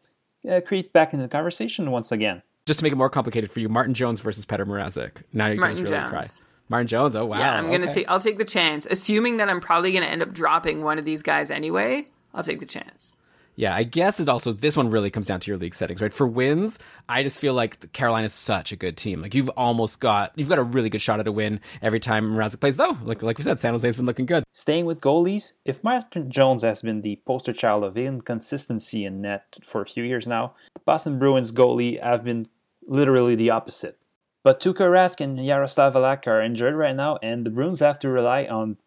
uh, 0.49 0.61
creeped 0.65 0.93
back 0.93 1.13
into 1.13 1.23
the 1.23 1.29
conversation 1.29 1.89
once 1.89 2.11
again. 2.11 2.43
Just 2.65 2.79
to 2.79 2.83
make 2.83 2.93
it 2.93 2.97
more 2.97 3.09
complicated 3.09 3.49
for 3.49 3.61
you, 3.61 3.69
Martin 3.69 3.95
Jones 3.95 4.19
versus 4.19 4.45
Peter 4.45 4.65
Mrazek. 4.65 5.23
Now 5.33 5.47
you're 5.47 5.59
Martin 5.59 5.83
really 5.83 5.97
Jones. 5.97 6.09
cry. 6.09 6.25
Martin 6.69 6.87
Jones. 6.87 7.15
Oh 7.15 7.25
wow. 7.25 7.39
Yeah, 7.39 7.57
I'm 7.57 7.71
gonna 7.71 7.85
okay. 7.85 7.93
take. 7.95 8.09
I'll 8.09 8.19
take 8.19 8.37
the 8.37 8.45
chance, 8.45 8.85
assuming 8.85 9.37
that 9.37 9.49
I'm 9.49 9.59
probably 9.59 9.91
gonna 9.91 10.05
end 10.05 10.21
up 10.21 10.33
dropping 10.33 10.83
one 10.83 10.99
of 10.99 11.05
these 11.05 11.23
guys 11.23 11.49
anyway. 11.49 12.05
I'll 12.33 12.43
take 12.43 12.59
the 12.59 12.67
chance. 12.67 13.15
Yeah, 13.59 13.75
I 13.75 13.83
guess 13.83 14.21
it 14.21 14.29
also 14.29 14.53
this 14.53 14.77
one 14.77 14.89
really 14.89 15.09
comes 15.09 15.27
down 15.27 15.41
to 15.41 15.51
your 15.51 15.57
league 15.57 15.75
settings, 15.75 16.01
right? 16.01 16.13
For 16.13 16.25
wins, 16.25 16.79
I 17.09 17.23
just 17.23 17.41
feel 17.41 17.53
like 17.53 17.91
Carolina 17.91 18.27
is 18.27 18.33
such 18.33 18.71
a 18.71 18.77
good 18.77 18.95
team. 18.95 19.21
Like 19.21 19.35
you've 19.35 19.49
almost 19.49 19.99
got 19.99 20.31
you've 20.37 20.47
got 20.47 20.59
a 20.59 20.63
really 20.63 20.89
good 20.89 21.01
shot 21.01 21.19
at 21.19 21.27
a 21.27 21.31
win 21.33 21.59
every 21.81 21.99
time 21.99 22.31
Mrazek 22.31 22.61
plays. 22.61 22.77
Though, 22.77 22.97
like 23.03 23.21
like 23.21 23.37
we 23.37 23.43
said, 23.43 23.59
San 23.59 23.73
Jose's 23.73 23.97
been 23.97 24.05
looking 24.05 24.25
good. 24.25 24.45
Staying 24.53 24.85
with 24.85 25.01
goalies, 25.01 25.51
if 25.65 25.83
Martin 25.83 26.31
Jones 26.31 26.61
has 26.61 26.81
been 26.81 27.01
the 27.01 27.21
poster 27.27 27.51
child 27.51 27.83
of 27.83 27.97
inconsistency 27.97 29.03
in 29.03 29.19
net 29.19 29.57
for 29.61 29.81
a 29.81 29.85
few 29.85 30.05
years 30.05 30.25
now, 30.25 30.53
the 30.73 30.79
Boston 30.85 31.19
Bruins 31.19 31.51
goalie 31.51 32.01
have 32.01 32.23
been 32.23 32.47
literally 32.87 33.35
the 33.35 33.49
opposite. 33.49 33.99
But 34.41 34.61
Tuukka 34.61 34.87
Rask 34.89 35.19
and 35.19 35.45
Yaroslav 35.45 35.95
Halak 35.95 36.27
are 36.27 36.41
injured 36.41 36.75
right 36.75 36.95
now, 36.95 37.17
and 37.21 37.45
the 37.45 37.49
Bruins 37.49 37.81
have 37.81 37.99
to 37.99 38.09
rely 38.09 38.45
on 38.45 38.77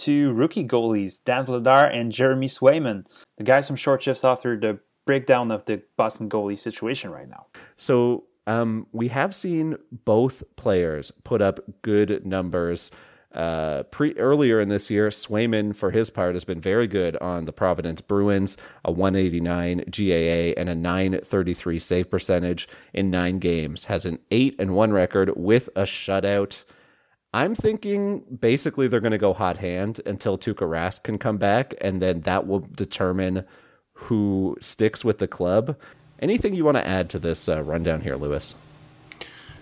two 0.00 0.32
rookie 0.32 0.66
goalies, 0.66 1.22
Dan 1.22 1.46
Vladar 1.46 1.94
and 1.94 2.10
Jeremy 2.10 2.48
Swayman. 2.48 3.04
The 3.36 3.44
guys 3.44 3.66
from 3.66 3.76
Short 3.76 4.02
Shifts 4.02 4.22
authored 4.22 4.62
the 4.62 4.78
breakdown 5.04 5.50
of 5.50 5.64
the 5.66 5.82
Boston 5.96 6.28
goalie 6.28 6.58
situation 6.58 7.10
right 7.10 7.28
now. 7.28 7.46
So 7.76 8.24
um, 8.46 8.86
we 8.92 9.08
have 9.08 9.34
seen 9.34 9.76
both 10.04 10.42
players 10.56 11.12
put 11.24 11.42
up 11.42 11.60
good 11.82 12.26
numbers. 12.26 12.90
Uh, 13.32 13.84
pre 13.84 14.16
earlier 14.16 14.60
in 14.60 14.68
this 14.68 14.90
year, 14.90 15.08
Swayman, 15.08 15.76
for 15.76 15.90
his 15.90 16.10
part, 16.10 16.34
has 16.34 16.44
been 16.44 16.60
very 16.60 16.88
good 16.88 17.16
on 17.18 17.44
the 17.44 17.52
Providence 17.52 18.00
Bruins, 18.00 18.56
a 18.84 18.90
189 18.90 19.84
GAA 19.90 20.58
and 20.60 20.68
a 20.68 20.74
933 20.74 21.78
save 21.78 22.10
percentage 22.10 22.66
in 22.92 23.10
nine 23.10 23.38
games. 23.38 23.84
Has 23.84 24.04
an 24.04 24.18
eight 24.30 24.56
and 24.58 24.74
one 24.74 24.92
record 24.92 25.32
with 25.36 25.68
a 25.76 25.82
shutout. 25.82 26.64
I'm 27.32 27.54
thinking 27.54 28.24
basically 28.40 28.88
they're 28.88 29.00
going 29.00 29.12
to 29.12 29.18
go 29.18 29.32
hot 29.32 29.58
hand 29.58 30.00
until 30.04 30.36
Tuukka 30.36 30.68
Rask 30.68 31.04
can 31.04 31.18
come 31.18 31.36
back, 31.36 31.74
and 31.80 32.02
then 32.02 32.22
that 32.22 32.46
will 32.46 32.60
determine 32.60 33.44
who 33.92 34.56
sticks 34.60 35.04
with 35.04 35.18
the 35.18 35.28
club. 35.28 35.76
Anything 36.18 36.54
you 36.54 36.64
want 36.64 36.76
to 36.76 36.86
add 36.86 37.08
to 37.10 37.18
this 37.18 37.48
uh, 37.48 37.62
rundown 37.62 38.00
here, 38.00 38.16
Lewis? 38.16 38.56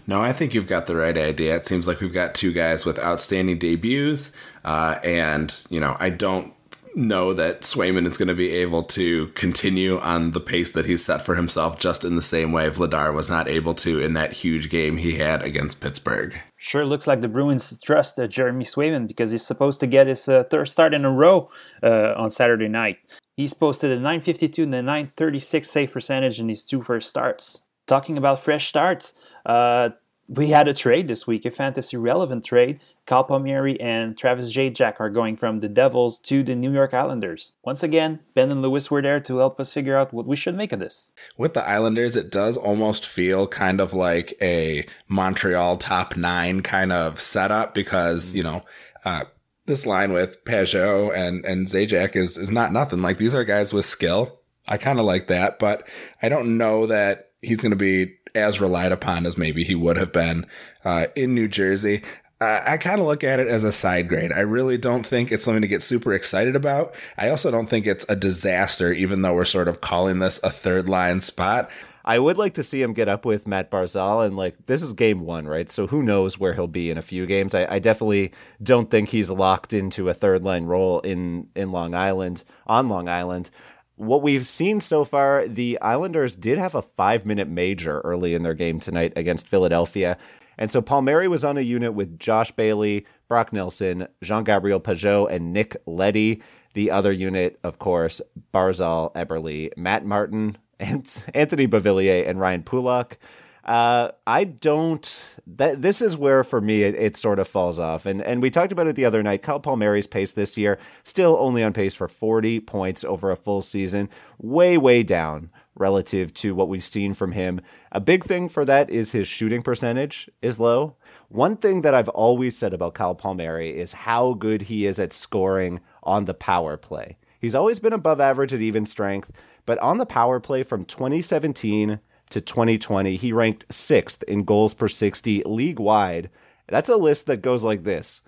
No, 0.06 0.22
I 0.22 0.32
think 0.32 0.54
you've 0.54 0.66
got 0.66 0.86
the 0.86 0.96
right 0.96 1.16
idea. 1.16 1.54
It 1.56 1.66
seems 1.66 1.86
like 1.86 2.00
we've 2.00 2.14
got 2.14 2.34
two 2.34 2.54
guys 2.54 2.86
with 2.86 2.98
outstanding 2.98 3.58
debuts, 3.58 4.32
uh, 4.64 4.98
and 5.04 5.54
you 5.68 5.80
know, 5.80 5.96
I 6.00 6.08
don't 6.08 6.54
know 6.98 7.32
that 7.32 7.62
Swayman 7.62 8.06
is 8.06 8.16
going 8.16 8.28
to 8.28 8.34
be 8.34 8.50
able 8.50 8.82
to 8.84 9.28
continue 9.28 9.98
on 10.00 10.32
the 10.32 10.40
pace 10.40 10.72
that 10.72 10.86
he's 10.86 11.04
set 11.04 11.22
for 11.22 11.36
himself, 11.36 11.78
just 11.78 12.04
in 12.04 12.16
the 12.16 12.22
same 12.22 12.52
way 12.52 12.68
Vladar 12.68 13.14
was 13.14 13.30
not 13.30 13.48
able 13.48 13.74
to 13.74 14.00
in 14.00 14.14
that 14.14 14.32
huge 14.32 14.68
game 14.68 14.96
he 14.96 15.14
had 15.14 15.42
against 15.42 15.80
Pittsburgh. 15.80 16.34
Sure 16.56 16.84
looks 16.84 17.06
like 17.06 17.20
the 17.20 17.28
Bruins 17.28 17.78
trust 17.82 18.18
uh, 18.18 18.26
Jeremy 18.26 18.64
Swayman 18.64 19.06
because 19.06 19.30
he's 19.30 19.46
supposed 19.46 19.80
to 19.80 19.86
get 19.86 20.08
his 20.08 20.28
uh, 20.28 20.44
third 20.50 20.68
start 20.68 20.92
in 20.92 21.04
a 21.04 21.10
row 21.10 21.50
uh, 21.82 22.14
on 22.16 22.30
Saturday 22.30 22.68
night. 22.68 22.98
He's 23.36 23.54
posted 23.54 23.92
a 23.92 23.96
952 23.96 24.64
and 24.64 24.74
a 24.74 24.82
936 24.82 25.70
save 25.70 25.92
percentage 25.92 26.40
in 26.40 26.48
his 26.48 26.64
two 26.64 26.82
first 26.82 27.08
starts. 27.08 27.60
Talking 27.86 28.18
about 28.18 28.40
fresh 28.40 28.68
starts, 28.68 29.14
uh, 29.46 29.90
we 30.28 30.48
had 30.48 30.68
a 30.68 30.74
trade 30.74 31.08
this 31.08 31.26
week, 31.26 31.44
a 31.46 31.50
fantasy 31.50 31.96
relevant 31.96 32.44
trade. 32.44 32.80
Kyle 33.08 33.24
Palmieri 33.24 33.80
and 33.80 34.18
Travis 34.18 34.52
Zajac 34.54 34.96
are 35.00 35.08
going 35.08 35.38
from 35.38 35.60
the 35.60 35.68
Devils 35.68 36.18
to 36.20 36.42
the 36.42 36.54
New 36.54 36.70
York 36.70 36.92
Islanders. 36.92 37.52
Once 37.64 37.82
again, 37.82 38.20
Ben 38.34 38.52
and 38.52 38.60
Lewis 38.60 38.90
were 38.90 39.00
there 39.00 39.18
to 39.18 39.38
help 39.38 39.58
us 39.58 39.72
figure 39.72 39.96
out 39.96 40.12
what 40.12 40.26
we 40.26 40.36
should 40.36 40.54
make 40.54 40.72
of 40.72 40.78
this. 40.78 41.10
With 41.38 41.54
the 41.54 41.66
Islanders, 41.66 42.16
it 42.16 42.30
does 42.30 42.58
almost 42.58 43.08
feel 43.08 43.46
kind 43.46 43.80
of 43.80 43.94
like 43.94 44.34
a 44.42 44.86
Montreal 45.08 45.78
top 45.78 46.18
nine 46.18 46.60
kind 46.60 46.92
of 46.92 47.18
setup 47.18 47.72
because, 47.72 48.34
you 48.34 48.42
know, 48.42 48.62
uh, 49.06 49.24
this 49.64 49.86
line 49.86 50.12
with 50.12 50.44
Pageau 50.44 51.10
and, 51.16 51.46
and 51.46 51.66
Zajac 51.66 52.14
is, 52.14 52.36
is 52.36 52.50
not 52.50 52.74
nothing. 52.74 53.00
Like 53.00 53.16
these 53.16 53.34
are 53.34 53.42
guys 53.44 53.72
with 53.72 53.86
skill. 53.86 54.38
I 54.68 54.76
kind 54.76 54.98
of 54.98 55.06
like 55.06 55.28
that, 55.28 55.58
but 55.58 55.88
I 56.20 56.28
don't 56.28 56.58
know 56.58 56.84
that 56.84 57.30
he's 57.40 57.62
going 57.62 57.70
to 57.70 57.76
be 57.76 58.16
as 58.34 58.60
relied 58.60 58.92
upon 58.92 59.24
as 59.24 59.38
maybe 59.38 59.64
he 59.64 59.74
would 59.74 59.96
have 59.96 60.12
been 60.12 60.44
uh, 60.84 61.06
in 61.16 61.34
New 61.34 61.48
Jersey. 61.48 62.02
I 62.40 62.76
kind 62.76 63.00
of 63.00 63.06
look 63.06 63.24
at 63.24 63.40
it 63.40 63.48
as 63.48 63.64
a 63.64 63.72
side 63.72 64.08
grade. 64.08 64.30
I 64.30 64.40
really 64.40 64.78
don't 64.78 65.04
think 65.04 65.32
it's 65.32 65.44
something 65.44 65.62
to 65.62 65.68
get 65.68 65.82
super 65.82 66.12
excited 66.12 66.54
about. 66.54 66.94
I 67.16 67.30
also 67.30 67.50
don't 67.50 67.68
think 67.68 67.84
it's 67.84 68.06
a 68.08 68.14
disaster, 68.14 68.92
even 68.92 69.22
though 69.22 69.34
we're 69.34 69.44
sort 69.44 69.66
of 69.66 69.80
calling 69.80 70.20
this 70.20 70.38
a 70.44 70.50
third 70.50 70.88
line 70.88 71.20
spot. 71.20 71.68
I 72.04 72.18
would 72.18 72.38
like 72.38 72.54
to 72.54 72.62
see 72.62 72.80
him 72.80 72.94
get 72.94 73.08
up 73.08 73.24
with 73.26 73.46
Matt 73.48 73.70
Barzal, 73.70 74.24
and 74.24 74.36
like 74.36 74.66
this 74.66 74.82
is 74.82 74.92
game 74.92 75.20
one, 75.20 75.46
right? 75.46 75.70
So 75.70 75.88
who 75.88 76.02
knows 76.02 76.38
where 76.38 76.54
he'll 76.54 76.68
be 76.68 76.90
in 76.90 76.96
a 76.96 77.02
few 77.02 77.26
games? 77.26 77.54
I, 77.54 77.66
I 77.74 77.78
definitely 77.80 78.32
don't 78.62 78.90
think 78.90 79.08
he's 79.08 79.28
locked 79.28 79.72
into 79.72 80.08
a 80.08 80.14
third 80.14 80.42
line 80.44 80.64
role 80.64 81.00
in 81.00 81.50
in 81.56 81.72
Long 81.72 81.94
Island 81.94 82.44
on 82.66 82.88
Long 82.88 83.08
Island. 83.08 83.50
What 83.96 84.22
we've 84.22 84.46
seen 84.46 84.80
so 84.80 85.04
far, 85.04 85.46
the 85.48 85.78
Islanders 85.82 86.36
did 86.36 86.56
have 86.56 86.76
a 86.76 86.82
five 86.82 87.26
minute 87.26 87.48
major 87.48 88.00
early 88.00 88.32
in 88.32 88.44
their 88.44 88.54
game 88.54 88.78
tonight 88.78 89.12
against 89.16 89.48
Philadelphia. 89.48 90.16
And 90.58 90.70
so 90.70 90.82
Palmieri 90.82 91.28
was 91.28 91.44
on 91.44 91.56
a 91.56 91.62
unit 91.62 91.94
with 91.94 92.18
Josh 92.18 92.50
Bailey, 92.50 93.06
Brock 93.28 93.52
Nelson, 93.52 94.08
Jean 94.22 94.44
Gabriel 94.44 94.80
Pageau, 94.80 95.30
and 95.30 95.52
Nick 95.52 95.76
Leddy. 95.86 96.42
The 96.74 96.90
other 96.90 97.12
unit, 97.12 97.58
of 97.62 97.78
course, 97.78 98.20
Barzal, 98.52 99.14
Eberle, 99.14 99.70
Matt 99.76 100.04
Martin, 100.04 100.58
and 100.80 101.10
Anthony 101.34 101.66
Beauvillier, 101.66 102.28
and 102.28 102.40
Ryan 102.40 102.62
Pulock. 102.62 103.18
Uh, 103.64 104.12
I 104.26 104.44
don't. 104.44 105.22
That 105.46 105.82
this 105.82 106.00
is 106.00 106.16
where 106.16 106.42
for 106.42 106.60
me 106.60 106.82
it, 106.82 106.94
it, 106.94 107.16
sort 107.16 107.38
of 107.38 107.46
falls 107.46 107.78
off, 107.78 108.06
and 108.06 108.22
and 108.22 108.40
we 108.40 108.50
talked 108.50 108.72
about 108.72 108.86
it 108.86 108.96
the 108.96 109.04
other 109.04 109.22
night. 109.22 109.42
Kyle 109.42 109.60
Palmieri's 109.60 110.06
pace 110.06 110.32
this 110.32 110.56
year 110.56 110.78
still 111.04 111.36
only 111.38 111.62
on 111.62 111.74
pace 111.74 111.94
for 111.94 112.08
40 112.08 112.60
points 112.60 113.04
over 113.04 113.30
a 113.30 113.36
full 113.36 113.60
season, 113.60 114.08
way 114.38 114.78
way 114.78 115.02
down 115.02 115.50
relative 115.78 116.32
to 116.34 116.54
what 116.54 116.68
we've 116.68 116.84
seen 116.84 117.14
from 117.14 117.32
him. 117.32 117.60
A 117.92 118.00
big 118.00 118.24
thing 118.24 118.48
for 118.48 118.64
that 118.64 118.90
is 118.90 119.12
his 119.12 119.28
shooting 119.28 119.62
percentage 119.62 120.28
is 120.42 120.60
low. 120.60 120.96
One 121.28 121.56
thing 121.56 121.82
that 121.82 121.94
I've 121.94 122.08
always 122.08 122.56
said 122.56 122.72
about 122.72 122.94
Kyle 122.94 123.14
Palmieri 123.14 123.76
is 123.78 123.92
how 123.92 124.34
good 124.34 124.62
he 124.62 124.86
is 124.86 124.98
at 124.98 125.12
scoring 125.12 125.80
on 126.02 126.24
the 126.24 126.34
power 126.34 126.76
play. 126.76 127.18
He's 127.40 127.54
always 127.54 127.80
been 127.80 127.92
above 127.92 128.20
average 128.20 128.52
at 128.52 128.60
even 128.60 128.86
strength, 128.86 129.30
but 129.66 129.78
on 129.78 129.98
the 129.98 130.06
power 130.06 130.40
play 130.40 130.62
from 130.62 130.84
2017 130.84 132.00
to 132.30 132.40
2020, 132.40 133.16
he 133.16 133.32
ranked 133.32 133.72
sixth 133.72 134.22
in 134.24 134.44
goals 134.44 134.74
per 134.74 134.88
60 134.88 135.42
league 135.44 135.78
wide. 135.78 136.30
That's 136.66 136.88
a 136.88 136.96
list 136.96 137.26
that 137.26 137.42
goes 137.42 137.64
like 137.64 137.84
this 137.84 138.20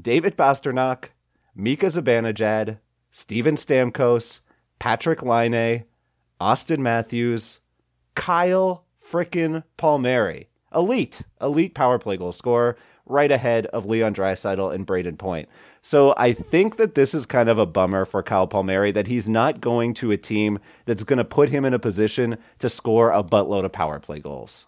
David 0.00 0.36
Pastrnak, 0.36 1.10
Mika 1.54 1.86
Zibanejad, 1.86 2.78
Steven 3.10 3.56
Stamkos, 3.56 4.40
Patrick 4.78 5.22
Laine, 5.22 5.84
Auston 6.40 6.78
Matthews, 6.78 7.60
Kyle 8.14 8.84
frickin' 9.10 9.64
Palmieri. 9.76 10.48
Elite, 10.74 11.22
elite 11.40 11.74
power 11.74 11.98
play 11.98 12.16
goal 12.16 12.32
scorer, 12.32 12.76
right 13.06 13.30
ahead 13.30 13.66
of 13.66 13.86
Leon 13.86 14.14
Draisaitl 14.14 14.74
and 14.74 14.86
Brayden 14.86 15.18
Point. 15.18 15.48
So 15.82 16.14
I 16.16 16.32
think 16.32 16.76
that 16.78 16.94
this 16.94 17.14
is 17.14 17.26
kind 17.26 17.48
of 17.48 17.58
a 17.58 17.66
bummer 17.66 18.04
for 18.04 18.22
Kyle 18.22 18.46
Palmieri 18.46 18.90
that 18.92 19.06
he's 19.06 19.28
not 19.28 19.60
going 19.60 19.94
to 19.94 20.10
a 20.10 20.16
team 20.16 20.58
that's 20.86 21.04
going 21.04 21.18
to 21.18 21.24
put 21.24 21.50
him 21.50 21.64
in 21.64 21.74
a 21.74 21.78
position 21.78 22.38
to 22.58 22.68
score 22.68 23.12
a 23.12 23.22
buttload 23.22 23.64
of 23.64 23.72
power 23.72 24.00
play 24.00 24.18
goals. 24.18 24.66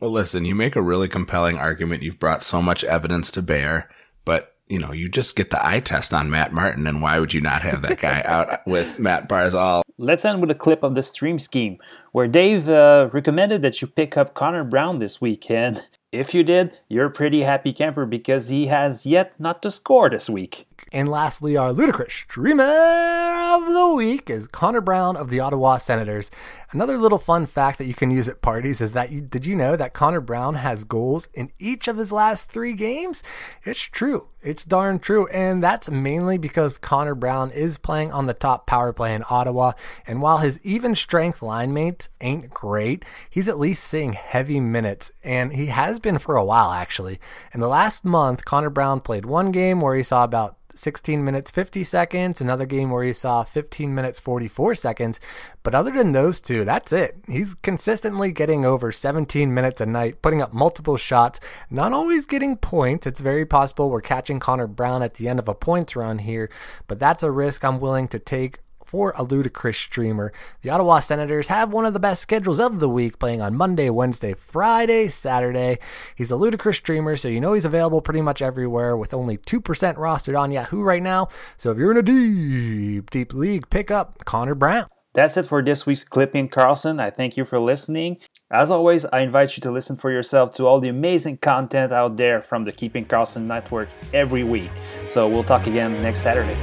Well, 0.00 0.12
listen, 0.12 0.44
you 0.44 0.54
make 0.54 0.76
a 0.76 0.82
really 0.82 1.08
compelling 1.08 1.58
argument. 1.58 2.02
You've 2.02 2.18
brought 2.18 2.44
so 2.44 2.62
much 2.62 2.84
evidence 2.84 3.30
to 3.32 3.42
bear, 3.42 3.90
but 4.24 4.54
you 4.68 4.78
know, 4.78 4.92
you 4.92 5.08
just 5.08 5.36
get 5.36 5.50
the 5.50 5.64
eye 5.64 5.80
test 5.80 6.14
on 6.14 6.30
Matt 6.30 6.52
Martin, 6.52 6.86
and 6.86 7.02
why 7.02 7.18
would 7.18 7.34
you 7.34 7.40
not 7.40 7.62
have 7.62 7.82
that 7.82 8.00
guy 8.00 8.22
out 8.26 8.66
with 8.66 8.98
Matt 8.98 9.28
Barzal? 9.28 9.82
Let's 9.96 10.24
end 10.24 10.40
with 10.40 10.50
a 10.50 10.56
clip 10.56 10.82
of 10.82 10.96
the 10.96 11.04
stream 11.04 11.38
scheme 11.38 11.78
where 12.10 12.26
Dave 12.26 12.68
uh, 12.68 13.10
recommended 13.12 13.62
that 13.62 13.80
you 13.80 13.86
pick 13.86 14.16
up 14.16 14.34
Connor 14.34 14.64
Brown 14.64 14.98
this 14.98 15.20
weekend. 15.20 15.84
If 16.10 16.34
you 16.34 16.42
did, 16.42 16.76
you're 16.88 17.06
a 17.06 17.10
pretty 17.12 17.42
happy 17.42 17.72
camper 17.72 18.04
because 18.04 18.48
he 18.48 18.66
has 18.66 19.06
yet 19.06 19.38
not 19.38 19.62
to 19.62 19.70
score 19.70 20.10
this 20.10 20.28
week. 20.28 20.66
And 20.94 21.08
lastly, 21.08 21.56
our 21.56 21.72
ludicrous 21.72 22.14
streamer 22.14 22.62
of 22.62 23.66
the 23.66 23.92
week 23.96 24.30
is 24.30 24.46
Connor 24.46 24.80
Brown 24.80 25.16
of 25.16 25.28
the 25.28 25.40
Ottawa 25.40 25.78
Senators. 25.78 26.30
Another 26.70 26.96
little 26.96 27.18
fun 27.18 27.46
fact 27.46 27.78
that 27.78 27.86
you 27.86 27.94
can 27.94 28.12
use 28.12 28.28
at 28.28 28.40
parties 28.40 28.80
is 28.80 28.92
that 28.92 29.10
you, 29.10 29.20
did 29.20 29.44
you 29.44 29.56
know 29.56 29.74
that 29.74 29.92
Connor 29.92 30.20
Brown 30.20 30.54
has 30.54 30.84
goals 30.84 31.26
in 31.34 31.50
each 31.58 31.88
of 31.88 31.96
his 31.96 32.12
last 32.12 32.48
three 32.48 32.74
games? 32.74 33.24
It's 33.64 33.80
true. 33.80 34.28
It's 34.40 34.64
darn 34.64 35.00
true. 35.00 35.26
And 35.28 35.60
that's 35.60 35.90
mainly 35.90 36.38
because 36.38 36.78
Connor 36.78 37.16
Brown 37.16 37.50
is 37.50 37.76
playing 37.76 38.12
on 38.12 38.26
the 38.26 38.34
top 38.34 38.64
power 38.64 38.92
play 38.92 39.16
in 39.16 39.24
Ottawa. 39.28 39.72
And 40.06 40.22
while 40.22 40.38
his 40.38 40.60
even 40.64 40.94
strength 40.94 41.42
line 41.42 41.74
mates 41.74 42.08
ain't 42.20 42.50
great, 42.50 43.04
he's 43.28 43.48
at 43.48 43.58
least 43.58 43.82
seeing 43.82 44.12
heavy 44.12 44.60
minutes. 44.60 45.10
And 45.24 45.54
he 45.54 45.66
has 45.66 45.98
been 45.98 46.18
for 46.18 46.36
a 46.36 46.44
while, 46.44 46.70
actually. 46.70 47.18
In 47.52 47.58
the 47.58 47.66
last 47.66 48.04
month, 48.04 48.44
Connor 48.44 48.70
Brown 48.70 49.00
played 49.00 49.26
one 49.26 49.50
game 49.50 49.80
where 49.80 49.96
he 49.96 50.04
saw 50.04 50.22
about 50.22 50.56
16 50.74 51.24
minutes 51.24 51.50
50 51.50 51.84
seconds, 51.84 52.40
another 52.40 52.66
game 52.66 52.90
where 52.90 53.04
he 53.04 53.12
saw 53.12 53.44
15 53.44 53.94
minutes 53.94 54.20
44 54.20 54.74
seconds. 54.74 55.20
But 55.62 55.74
other 55.74 55.90
than 55.90 56.12
those 56.12 56.40
two, 56.40 56.64
that's 56.64 56.92
it. 56.92 57.16
He's 57.28 57.54
consistently 57.54 58.32
getting 58.32 58.64
over 58.64 58.92
17 58.92 59.52
minutes 59.52 59.80
a 59.80 59.86
night, 59.86 60.22
putting 60.22 60.42
up 60.42 60.52
multiple 60.52 60.96
shots, 60.96 61.40
not 61.70 61.92
always 61.92 62.26
getting 62.26 62.56
points. 62.56 63.06
It's 63.06 63.20
very 63.20 63.46
possible 63.46 63.90
we're 63.90 64.00
catching 64.00 64.40
Connor 64.40 64.66
Brown 64.66 65.02
at 65.02 65.14
the 65.14 65.28
end 65.28 65.38
of 65.38 65.48
a 65.48 65.54
points 65.54 65.96
run 65.96 66.18
here, 66.18 66.50
but 66.86 66.98
that's 66.98 67.22
a 67.22 67.30
risk 67.30 67.64
I'm 67.64 67.80
willing 67.80 68.08
to 68.08 68.18
take 68.18 68.58
for 68.94 69.12
a 69.16 69.24
ludicrous 69.24 69.76
streamer. 69.76 70.32
The 70.62 70.70
Ottawa 70.70 71.00
Senators 71.00 71.48
have 71.48 71.72
one 71.72 71.84
of 71.84 71.94
the 71.94 71.98
best 71.98 72.22
schedules 72.22 72.60
of 72.60 72.78
the 72.78 72.88
week, 72.88 73.18
playing 73.18 73.42
on 73.42 73.56
Monday, 73.56 73.90
Wednesday, 73.90 74.34
Friday, 74.34 75.08
Saturday. 75.08 75.78
He's 76.14 76.30
a 76.30 76.36
ludicrous 76.36 76.76
streamer, 76.76 77.16
so 77.16 77.26
you 77.26 77.40
know 77.40 77.54
he's 77.54 77.64
available 77.64 78.00
pretty 78.00 78.20
much 78.20 78.40
everywhere 78.40 78.96
with 78.96 79.12
only 79.12 79.36
2% 79.36 79.60
rostered 79.96 80.38
on 80.38 80.52
Yahoo 80.52 80.80
right 80.80 81.02
now. 81.02 81.26
So 81.56 81.72
if 81.72 81.78
you're 81.78 81.90
in 81.90 81.96
a 81.96 82.02
deep, 82.04 83.10
deep 83.10 83.34
league, 83.34 83.68
pick 83.68 83.90
up 83.90 84.24
Connor 84.24 84.54
Brown. 84.54 84.86
That's 85.12 85.36
it 85.36 85.46
for 85.46 85.60
this 85.60 85.86
week's 85.86 86.04
Clipping 86.04 86.48
Karlsson. 86.48 87.00
I 87.00 87.10
thank 87.10 87.36
you 87.36 87.44
for 87.44 87.58
listening. 87.58 88.18
As 88.52 88.70
always, 88.70 89.04
I 89.06 89.22
invite 89.22 89.56
you 89.56 89.60
to 89.62 89.72
listen 89.72 89.96
for 89.96 90.12
yourself 90.12 90.54
to 90.54 90.68
all 90.68 90.78
the 90.78 90.88
amazing 90.88 91.38
content 91.38 91.92
out 91.92 92.16
there 92.16 92.42
from 92.42 92.62
the 92.64 92.70
Keeping 92.70 93.06
Karlsson 93.06 93.46
Network 93.46 93.88
every 94.12 94.44
week. 94.44 94.70
So 95.08 95.28
we'll 95.28 95.42
talk 95.42 95.66
again 95.66 96.00
next 96.00 96.22
Saturday. 96.22 96.56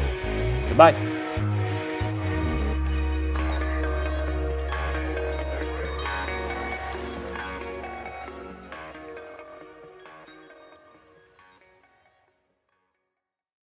Goodbye. 0.69 1.20